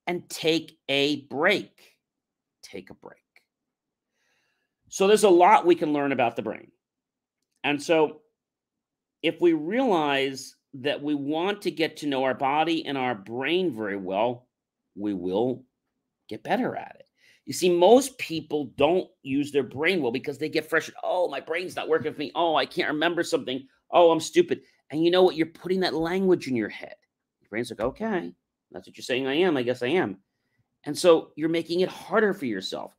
and 0.06 0.28
take 0.30 0.78
a 0.88 1.22
break. 1.26 1.98
Take 2.62 2.90
a 2.90 2.94
break. 2.94 3.18
So 4.90 5.08
there's 5.08 5.24
a 5.24 5.30
lot 5.30 5.66
we 5.66 5.76
can 5.76 5.94
learn 5.94 6.12
about 6.12 6.36
the 6.36 6.42
brain. 6.42 6.72
And 7.68 7.84
so 7.84 8.22
if 9.22 9.42
we 9.42 9.52
realize 9.52 10.56
that 10.76 11.04
we 11.04 11.16
want 11.16 11.62
to 11.64 11.72
get 11.72 11.98
to 11.98 12.08
know 12.08 12.24
our 12.24 12.34
body 12.34 12.86
and 12.86 12.98
our 12.98 13.14
brain 13.14 13.76
very 13.76 13.98
well, 13.98 14.48
we 14.96 15.14
will 15.14 15.66
get 16.30 16.44
better 16.44 16.78
at 16.78 16.96
it. 16.98 17.10
You 17.46 17.52
see, 17.52 17.70
most 17.70 18.18
people 18.20 18.72
don't 18.78 19.10
use 19.22 19.52
their 19.52 19.64
brain 19.64 20.02
well 20.02 20.14
because 20.14 20.38
they 20.38 20.48
get 20.48 20.70
frustrated. 20.70 21.02
Oh, 21.04 21.28
my 21.28 21.42
brain's 21.42 21.76
not 21.76 21.90
working 21.90 22.14
for 22.14 22.20
me. 22.20 22.32
Oh, 22.36 22.56
I 22.56 22.66
can't 22.66 22.94
remember 22.94 23.22
something. 23.22 23.68
Oh, 23.92 24.12
I'm 24.12 24.22
stupid. 24.22 24.62
And 24.90 25.04
you 25.04 25.12
know 25.12 25.24
what? 25.24 25.36
You're 25.36 25.48
putting 25.48 25.82
that 25.82 25.94
language 25.94 26.48
in 26.48 26.56
your 26.56 26.70
head. 26.70 26.96
Your 27.42 27.50
brain's 27.50 27.70
like, 27.70 27.82
okay, 27.82 28.32
that's 28.72 28.88
what 28.88 28.96
you're 28.96 29.04
saying 29.04 29.28
I 29.28 29.40
am. 29.40 29.58
I 29.58 29.64
guess 29.64 29.84
I 29.84 29.88
am. 29.88 30.20
And 30.86 30.98
so 30.98 31.32
you're 31.36 31.50
making 31.50 31.82
it 31.82 31.90
harder 31.90 32.34
for 32.34 32.46
yourself 32.46 32.96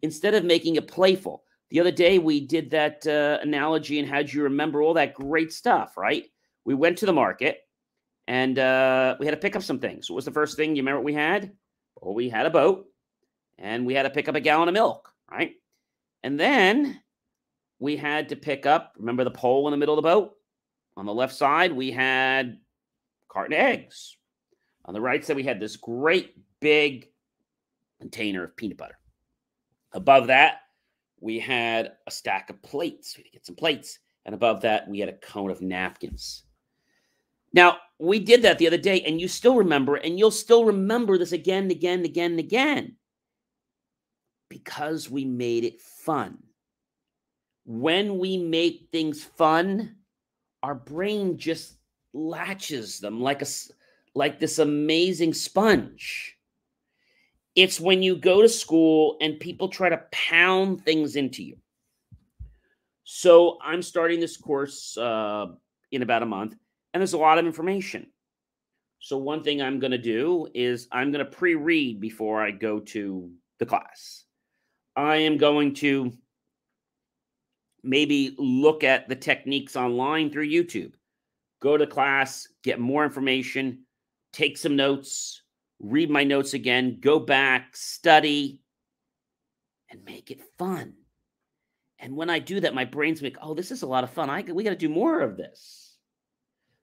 instead 0.00 0.34
of 0.34 0.44
making 0.44 0.76
it 0.76 0.86
playful. 0.86 1.42
The 1.72 1.80
other 1.80 1.90
day 1.90 2.18
we 2.18 2.38
did 2.38 2.70
that 2.72 3.06
uh, 3.06 3.38
analogy 3.40 3.98
and 3.98 4.06
had 4.06 4.30
you 4.30 4.42
remember 4.42 4.82
all 4.82 4.92
that 4.92 5.14
great 5.14 5.54
stuff, 5.54 5.96
right? 5.96 6.26
We 6.66 6.74
went 6.74 6.98
to 6.98 7.06
the 7.06 7.14
market 7.14 7.60
and 8.28 8.58
uh, 8.58 9.16
we 9.18 9.24
had 9.24 9.32
to 9.32 9.40
pick 9.40 9.56
up 9.56 9.62
some 9.62 9.78
things. 9.78 10.10
What 10.10 10.16
was 10.16 10.26
the 10.26 10.32
first 10.32 10.54
thing? 10.54 10.76
You 10.76 10.82
remember 10.82 11.00
we 11.00 11.14
had? 11.14 11.50
Well, 11.98 12.12
we 12.12 12.28
had 12.28 12.44
a 12.44 12.50
boat 12.50 12.88
and 13.56 13.86
we 13.86 13.94
had 13.94 14.02
to 14.02 14.10
pick 14.10 14.28
up 14.28 14.34
a 14.34 14.40
gallon 14.40 14.68
of 14.68 14.74
milk, 14.74 15.14
right? 15.30 15.54
And 16.22 16.38
then 16.38 17.00
we 17.78 17.96
had 17.96 18.28
to 18.28 18.36
pick 18.36 18.66
up, 18.66 18.92
remember 18.98 19.24
the 19.24 19.30
pole 19.30 19.66
in 19.66 19.70
the 19.70 19.78
middle 19.78 19.98
of 19.98 20.02
the 20.02 20.10
boat? 20.10 20.34
On 20.98 21.06
the 21.06 21.14
left 21.14 21.34
side, 21.34 21.72
we 21.72 21.90
had 21.90 22.58
carton 23.30 23.54
eggs. 23.54 24.18
On 24.84 24.92
the 24.92 25.00
right 25.00 25.24
side, 25.24 25.36
we 25.36 25.42
had 25.42 25.58
this 25.58 25.76
great 25.76 26.36
big 26.60 27.08
container 27.98 28.44
of 28.44 28.54
peanut 28.58 28.76
butter. 28.76 28.98
Above 29.94 30.26
that, 30.26 30.58
we 31.22 31.38
had 31.38 31.92
a 32.06 32.10
stack 32.10 32.50
of 32.50 32.60
plates. 32.62 33.16
We 33.16 33.22
had 33.22 33.26
to 33.26 33.32
get 33.32 33.46
some 33.46 33.54
plates. 33.54 34.00
And 34.24 34.34
above 34.34 34.60
that, 34.62 34.88
we 34.88 34.98
had 34.98 35.08
a 35.08 35.18
cone 35.18 35.50
of 35.50 35.62
napkins. 35.62 36.42
Now, 37.54 37.78
we 37.98 38.18
did 38.18 38.42
that 38.42 38.58
the 38.58 38.66
other 38.66 38.78
day, 38.78 39.02
and 39.02 39.20
you 39.20 39.28
still 39.28 39.56
remember, 39.56 39.96
and 39.96 40.18
you'll 40.18 40.30
still 40.30 40.64
remember 40.64 41.18
this 41.18 41.32
again 41.32 41.64
and 41.64 41.70
again 41.70 41.98
and 41.98 42.06
again 42.06 42.30
and 42.32 42.40
again 42.40 42.96
because 44.48 45.08
we 45.08 45.24
made 45.24 45.64
it 45.64 45.80
fun. 45.80 46.38
When 47.64 48.18
we 48.18 48.36
make 48.36 48.88
things 48.90 49.22
fun, 49.22 49.96
our 50.62 50.74
brain 50.74 51.38
just 51.38 51.76
latches 52.12 52.98
them 52.98 53.20
like 53.20 53.42
a 53.42 53.46
like 54.14 54.38
this 54.38 54.58
amazing 54.58 55.32
sponge. 55.32 56.36
It's 57.54 57.80
when 57.80 58.02
you 58.02 58.16
go 58.16 58.40
to 58.40 58.48
school 58.48 59.16
and 59.20 59.38
people 59.38 59.68
try 59.68 59.88
to 59.88 60.02
pound 60.10 60.84
things 60.84 61.16
into 61.16 61.42
you. 61.42 61.56
So 63.04 63.58
I'm 63.62 63.82
starting 63.82 64.20
this 64.20 64.36
course 64.36 64.96
uh, 64.96 65.46
in 65.90 66.02
about 66.02 66.22
a 66.22 66.26
month, 66.26 66.54
and 66.94 67.00
there's 67.00 67.12
a 67.12 67.18
lot 67.18 67.38
of 67.38 67.44
information. 67.44 68.06
So 69.00 69.18
one 69.18 69.42
thing 69.42 69.60
I'm 69.60 69.80
going 69.80 69.90
to 69.90 69.98
do 69.98 70.48
is 70.54 70.88
I'm 70.92 71.10
going 71.10 71.24
to 71.24 71.30
pre-read 71.30 72.00
before 72.00 72.40
I 72.40 72.52
go 72.52 72.80
to 72.80 73.30
the 73.58 73.66
class. 73.66 74.24
I 74.94 75.16
am 75.16 75.36
going 75.36 75.74
to 75.74 76.12
maybe 77.82 78.34
look 78.38 78.84
at 78.84 79.08
the 79.08 79.16
techniques 79.16 79.74
online 79.74 80.30
through 80.30 80.48
YouTube. 80.48 80.92
Go 81.60 81.76
to 81.76 81.86
class, 81.86 82.46
get 82.62 82.78
more 82.78 83.04
information, 83.04 83.84
take 84.32 84.56
some 84.56 84.76
notes, 84.76 85.41
read 85.82 86.08
my 86.10 86.24
notes 86.24 86.54
again, 86.54 86.98
go 87.00 87.18
back, 87.18 87.76
study, 87.76 88.60
and 89.90 90.02
make 90.04 90.30
it 90.30 90.40
fun. 90.56 90.94
And 91.98 92.16
when 92.16 92.30
I 92.30 92.38
do 92.38 92.60
that, 92.60 92.74
my 92.74 92.84
brain's 92.84 93.20
like, 93.20 93.36
oh, 93.42 93.52
this 93.54 93.70
is 93.70 93.82
a 93.82 93.86
lot 93.86 94.04
of 94.04 94.10
fun. 94.10 94.30
I 94.30 94.42
we 94.42 94.64
got 94.64 94.70
to 94.70 94.76
do 94.76 94.88
more 94.88 95.20
of 95.20 95.36
this. 95.36 95.96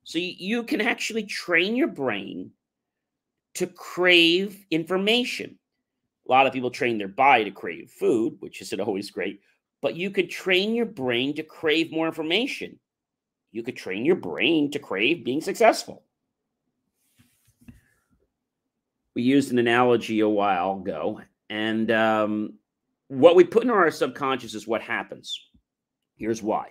So 0.03 0.19
you, 0.19 0.33
you 0.37 0.63
can 0.63 0.81
actually 0.81 1.23
train 1.23 1.75
your 1.75 1.87
brain 1.87 2.51
to 3.55 3.67
crave 3.67 4.65
information. 4.69 5.57
A 6.27 6.31
lot 6.31 6.45
of 6.45 6.53
people 6.53 6.71
train 6.71 6.97
their 6.97 7.07
body 7.07 7.45
to 7.45 7.51
crave 7.51 7.89
food, 7.89 8.35
which 8.39 8.61
isn't 8.61 8.79
always 8.79 9.11
great. 9.11 9.41
but 9.81 9.95
you 9.95 10.11
could 10.11 10.29
train 10.29 10.75
your 10.75 10.85
brain 10.85 11.35
to 11.35 11.43
crave 11.43 11.91
more 11.91 12.07
information. 12.07 12.79
You 13.51 13.63
could 13.63 13.77
train 13.77 14.05
your 14.05 14.15
brain 14.15 14.71
to 14.71 14.79
crave 14.79 15.25
being 15.25 15.41
successful. 15.41 16.03
We 19.15 19.23
used 19.23 19.51
an 19.51 19.59
analogy 19.59 20.19
a 20.19 20.29
while 20.29 20.79
ago, 20.79 21.21
and 21.49 21.89
um, 21.91 22.53
what 23.07 23.35
we 23.35 23.43
put 23.43 23.63
in 23.63 23.69
our 23.69 23.89
subconscious 23.91 24.53
is 24.53 24.67
what 24.67 24.81
happens. 24.81 25.39
Here's 26.15 26.43
why 26.43 26.69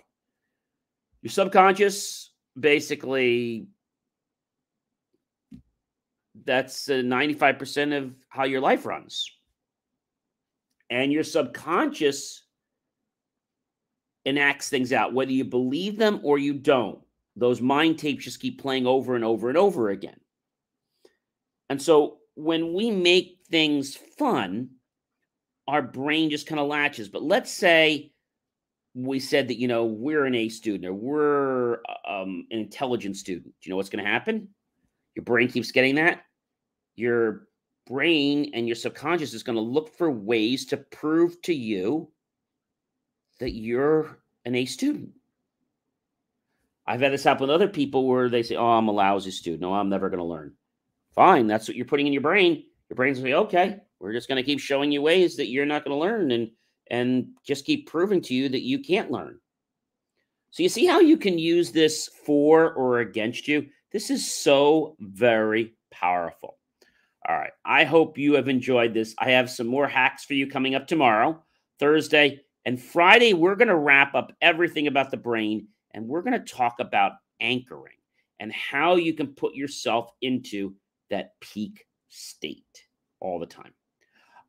your 1.21 1.31
subconscious 1.31 2.31
basically 2.57 3.67
that's 6.45 6.89
uh, 6.89 6.93
95% 6.93 7.97
of 7.97 8.13
how 8.29 8.45
your 8.45 8.61
life 8.61 8.85
runs 8.85 9.29
and 10.89 11.11
your 11.11 11.23
subconscious 11.23 12.43
enacts 14.25 14.69
things 14.69 14.93
out, 14.93 15.13
whether 15.13 15.31
you 15.31 15.43
believe 15.43 15.97
them 15.97 16.19
or 16.23 16.37
you 16.37 16.53
don't. 16.53 16.99
Those 17.35 17.61
mind 17.61 17.99
tapes 17.99 18.25
just 18.25 18.39
keep 18.39 18.61
playing 18.61 18.87
over 18.87 19.15
and 19.15 19.23
over 19.23 19.49
and 19.49 19.57
over 19.57 19.89
again. 19.89 20.19
And 21.69 21.81
so 21.81 22.18
when 22.39 22.73
we 22.73 22.89
make 22.89 23.39
things 23.51 23.97
fun, 24.17 24.69
our 25.67 25.81
brain 25.81 26.29
just 26.29 26.47
kind 26.47 26.59
of 26.59 26.67
latches. 26.67 27.09
But 27.09 27.21
let's 27.21 27.51
say 27.51 28.13
we 28.93 29.19
said 29.19 29.49
that, 29.49 29.59
you 29.59 29.67
know, 29.67 29.83
we're 29.83 30.25
an 30.25 30.35
A 30.35 30.47
student 30.47 30.85
or 30.85 30.93
we're 30.93 31.73
um, 32.07 32.47
an 32.49 32.59
intelligent 32.59 33.17
student. 33.17 33.45
Do 33.45 33.51
you 33.63 33.71
know 33.71 33.75
what's 33.75 33.89
going 33.89 34.03
to 34.03 34.09
happen? 34.09 34.47
Your 35.15 35.25
brain 35.25 35.49
keeps 35.49 35.71
getting 35.71 35.95
that. 35.95 36.21
Your 36.95 37.47
brain 37.85 38.51
and 38.53 38.67
your 38.67 38.75
subconscious 38.75 39.33
is 39.33 39.43
going 39.43 39.57
to 39.57 39.61
look 39.61 39.97
for 39.97 40.09
ways 40.09 40.65
to 40.67 40.77
prove 40.77 41.41
to 41.41 41.53
you 41.53 42.09
that 43.39 43.51
you're 43.51 44.19
an 44.45 44.55
A 44.55 44.65
student. 44.65 45.09
I've 46.87 47.01
had 47.01 47.11
this 47.11 47.25
happen 47.25 47.41
with 47.41 47.51
other 47.53 47.67
people 47.67 48.07
where 48.07 48.29
they 48.29 48.43
say, 48.43 48.55
Oh, 48.55 48.65
I'm 48.65 48.87
a 48.87 48.93
lousy 48.93 49.31
student. 49.31 49.61
No, 49.61 49.73
I'm 49.73 49.89
never 49.89 50.09
going 50.09 50.19
to 50.19 50.23
learn. 50.23 50.53
Fine. 51.19 51.47
That's 51.47 51.67
what 51.67 51.75
you're 51.75 51.85
putting 51.85 52.07
in 52.07 52.13
your 52.13 52.21
brain. 52.21 52.63
Your 52.89 52.95
brain's 52.95 53.17
to 53.17 53.23
say, 53.23 53.33
Okay, 53.33 53.75
we're 53.99 54.13
just 54.13 54.29
going 54.29 54.37
to 54.37 54.43
keep 54.43 54.57
showing 54.57 54.89
you 54.89 55.01
ways 55.01 55.35
that 55.35 55.49
you're 55.49 55.65
not 55.65 55.83
going 55.83 55.93
to 55.93 55.99
learn 55.99 56.31
and, 56.31 56.49
and 56.89 57.27
just 57.45 57.65
keep 57.65 57.89
proving 57.89 58.21
to 58.21 58.33
you 58.33 58.47
that 58.47 58.61
you 58.61 58.79
can't 58.79 59.11
learn. 59.11 59.37
So 60.51 60.63
you 60.63 60.69
see 60.69 60.85
how 60.85 61.01
you 61.01 61.17
can 61.17 61.37
use 61.37 61.73
this 61.73 62.09
for 62.25 62.71
or 62.71 62.99
against 62.99 63.49
you? 63.49 63.67
This 63.91 64.09
is 64.09 64.31
so 64.31 64.95
very 65.01 65.73
powerful. 65.91 66.57
All 67.27 67.35
right. 67.35 67.51
I 67.65 67.83
hope 67.83 68.17
you 68.17 68.35
have 68.35 68.47
enjoyed 68.47 68.93
this. 68.93 69.13
I 69.19 69.31
have 69.31 69.49
some 69.49 69.67
more 69.67 69.89
hacks 69.89 70.23
for 70.23 70.35
you 70.35 70.47
coming 70.47 70.73
up 70.73 70.87
tomorrow, 70.87 71.43
Thursday, 71.79 72.39
and 72.63 72.81
Friday. 72.81 73.33
We're 73.33 73.57
going 73.57 73.67
to 73.67 73.75
wrap 73.75 74.15
up 74.15 74.31
everything 74.41 74.87
about 74.87 75.11
the 75.11 75.17
brain 75.17 75.67
and 75.91 76.07
we're 76.07 76.21
going 76.21 76.41
to 76.41 76.53
talk 76.53 76.75
about 76.79 77.11
anchoring 77.41 77.97
and 78.39 78.53
how 78.53 78.95
you 78.95 79.13
can 79.13 79.27
put 79.35 79.53
yourself 79.53 80.13
into 80.21 80.75
that 81.09 81.39
peak 81.39 81.85
state 82.07 82.85
all 83.19 83.39
the 83.39 83.45
time. 83.45 83.73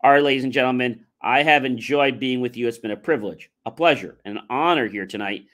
All 0.03 0.11
right, 0.11 0.23
ladies 0.23 0.45
and 0.45 0.53
gentlemen, 0.53 1.05
I 1.21 1.43
have 1.43 1.65
enjoyed 1.65 2.19
being 2.19 2.41
with 2.41 2.57
you. 2.57 2.69
It's 2.69 2.79
been 2.79 2.91
a 2.91 2.97
privilege, 2.97 3.51
a 3.67 3.71
pleasure, 3.71 4.19
and 4.25 4.39
an 4.39 4.45
honor 4.49 4.89
here 4.89 5.07
tonight. 5.07 5.45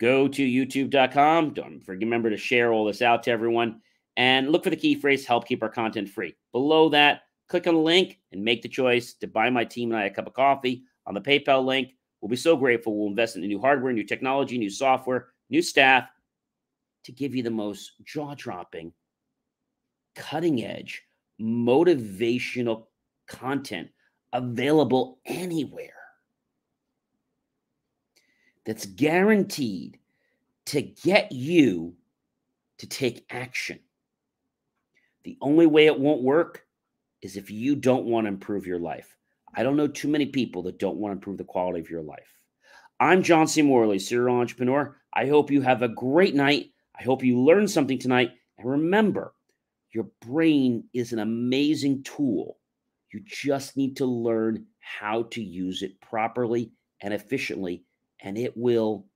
Go 0.00 0.26
to 0.28 0.42
youtube.com. 0.42 1.54
Don't 1.54 1.80
forget, 1.80 2.04
remember 2.04 2.30
to 2.30 2.36
share 2.36 2.72
all 2.72 2.86
this 2.86 3.02
out 3.02 3.22
to 3.24 3.30
everyone 3.30 3.80
and 4.16 4.50
look 4.50 4.64
for 4.64 4.70
the 4.70 4.76
key 4.76 4.94
phrase 4.94 5.26
help 5.26 5.46
keep 5.46 5.62
our 5.62 5.68
content 5.68 6.08
free. 6.08 6.34
Below 6.52 6.88
that, 6.90 7.22
click 7.48 7.66
on 7.66 7.74
the 7.74 7.80
link 7.80 8.18
and 8.32 8.42
make 8.42 8.62
the 8.62 8.68
choice 8.68 9.14
to 9.14 9.26
buy 9.26 9.50
my 9.50 9.64
team 9.64 9.90
and 9.90 10.00
I 10.00 10.04
a 10.04 10.10
cup 10.10 10.26
of 10.26 10.34
coffee 10.34 10.84
on 11.06 11.14
the 11.14 11.20
PayPal 11.20 11.64
link. 11.64 11.94
We'll 12.20 12.30
be 12.30 12.36
so 12.36 12.56
grateful. 12.56 12.96
We'll 12.96 13.08
invest 13.08 13.36
in 13.36 13.42
new 13.42 13.60
hardware, 13.60 13.92
new 13.92 14.04
technology, 14.04 14.56
new 14.56 14.70
software, 14.70 15.28
new 15.50 15.60
staff 15.60 16.08
to 17.04 17.12
give 17.12 17.34
you 17.34 17.42
the 17.42 17.50
most 17.50 17.92
jaw 18.04 18.34
dropping, 18.34 18.92
cutting 20.14 20.62
edge, 20.64 21.02
motivational 21.40 22.86
content 23.26 23.88
available 24.32 25.18
anywhere 25.24 25.90
that's 28.64 28.86
guaranteed 28.86 29.98
to 30.66 30.82
get 30.82 31.32
you 31.32 31.94
to 32.78 32.86
take 32.86 33.26
action. 33.30 33.78
The 35.24 35.36
only 35.40 35.66
way 35.66 35.86
it 35.86 35.98
won't 35.98 36.22
work 36.22 36.64
is 37.22 37.36
if 37.36 37.50
you 37.50 37.76
don't 37.76 38.04
want 38.04 38.26
to 38.26 38.28
improve 38.28 38.66
your 38.66 38.78
life. 38.78 39.16
I 39.54 39.62
don't 39.62 39.76
know 39.76 39.86
too 39.86 40.08
many 40.08 40.26
people 40.26 40.62
that 40.64 40.78
don't 40.78 40.96
want 40.96 41.12
to 41.12 41.16
improve 41.16 41.38
the 41.38 41.44
quality 41.44 41.80
of 41.80 41.90
your 41.90 42.02
life. 42.02 42.28
I'm 43.00 43.22
John 43.22 43.46
C. 43.46 43.62
Morley, 43.62 43.98
serial 43.98 44.36
entrepreneur. 44.36 44.96
I 45.12 45.26
hope 45.26 45.50
you 45.50 45.62
have 45.62 45.82
a 45.82 45.88
great 45.88 46.34
night. 46.34 46.70
I 46.98 47.02
hope 47.02 47.22
you 47.22 47.40
learned 47.40 47.70
something 47.70 47.98
tonight. 47.98 48.32
And 48.58 48.70
remember, 48.70 49.34
your 49.94 50.10
brain 50.20 50.84
is 50.92 51.12
an 51.12 51.20
amazing 51.20 52.02
tool. 52.02 52.58
You 53.12 53.22
just 53.24 53.76
need 53.76 53.96
to 53.98 54.06
learn 54.06 54.66
how 54.80 55.22
to 55.30 55.42
use 55.42 55.82
it 55.82 56.00
properly 56.00 56.72
and 57.00 57.14
efficiently, 57.14 57.84
and 58.20 58.36
it 58.36 58.56
will 58.56 59.06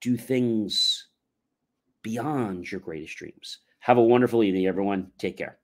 do 0.00 0.16
things 0.16 1.08
beyond 2.02 2.70
your 2.70 2.80
greatest 2.80 3.16
dreams. 3.16 3.60
Have 3.78 3.96
a 3.96 4.02
wonderful 4.02 4.42
evening, 4.42 4.66
everyone. 4.66 5.12
Take 5.18 5.36
care. 5.36 5.58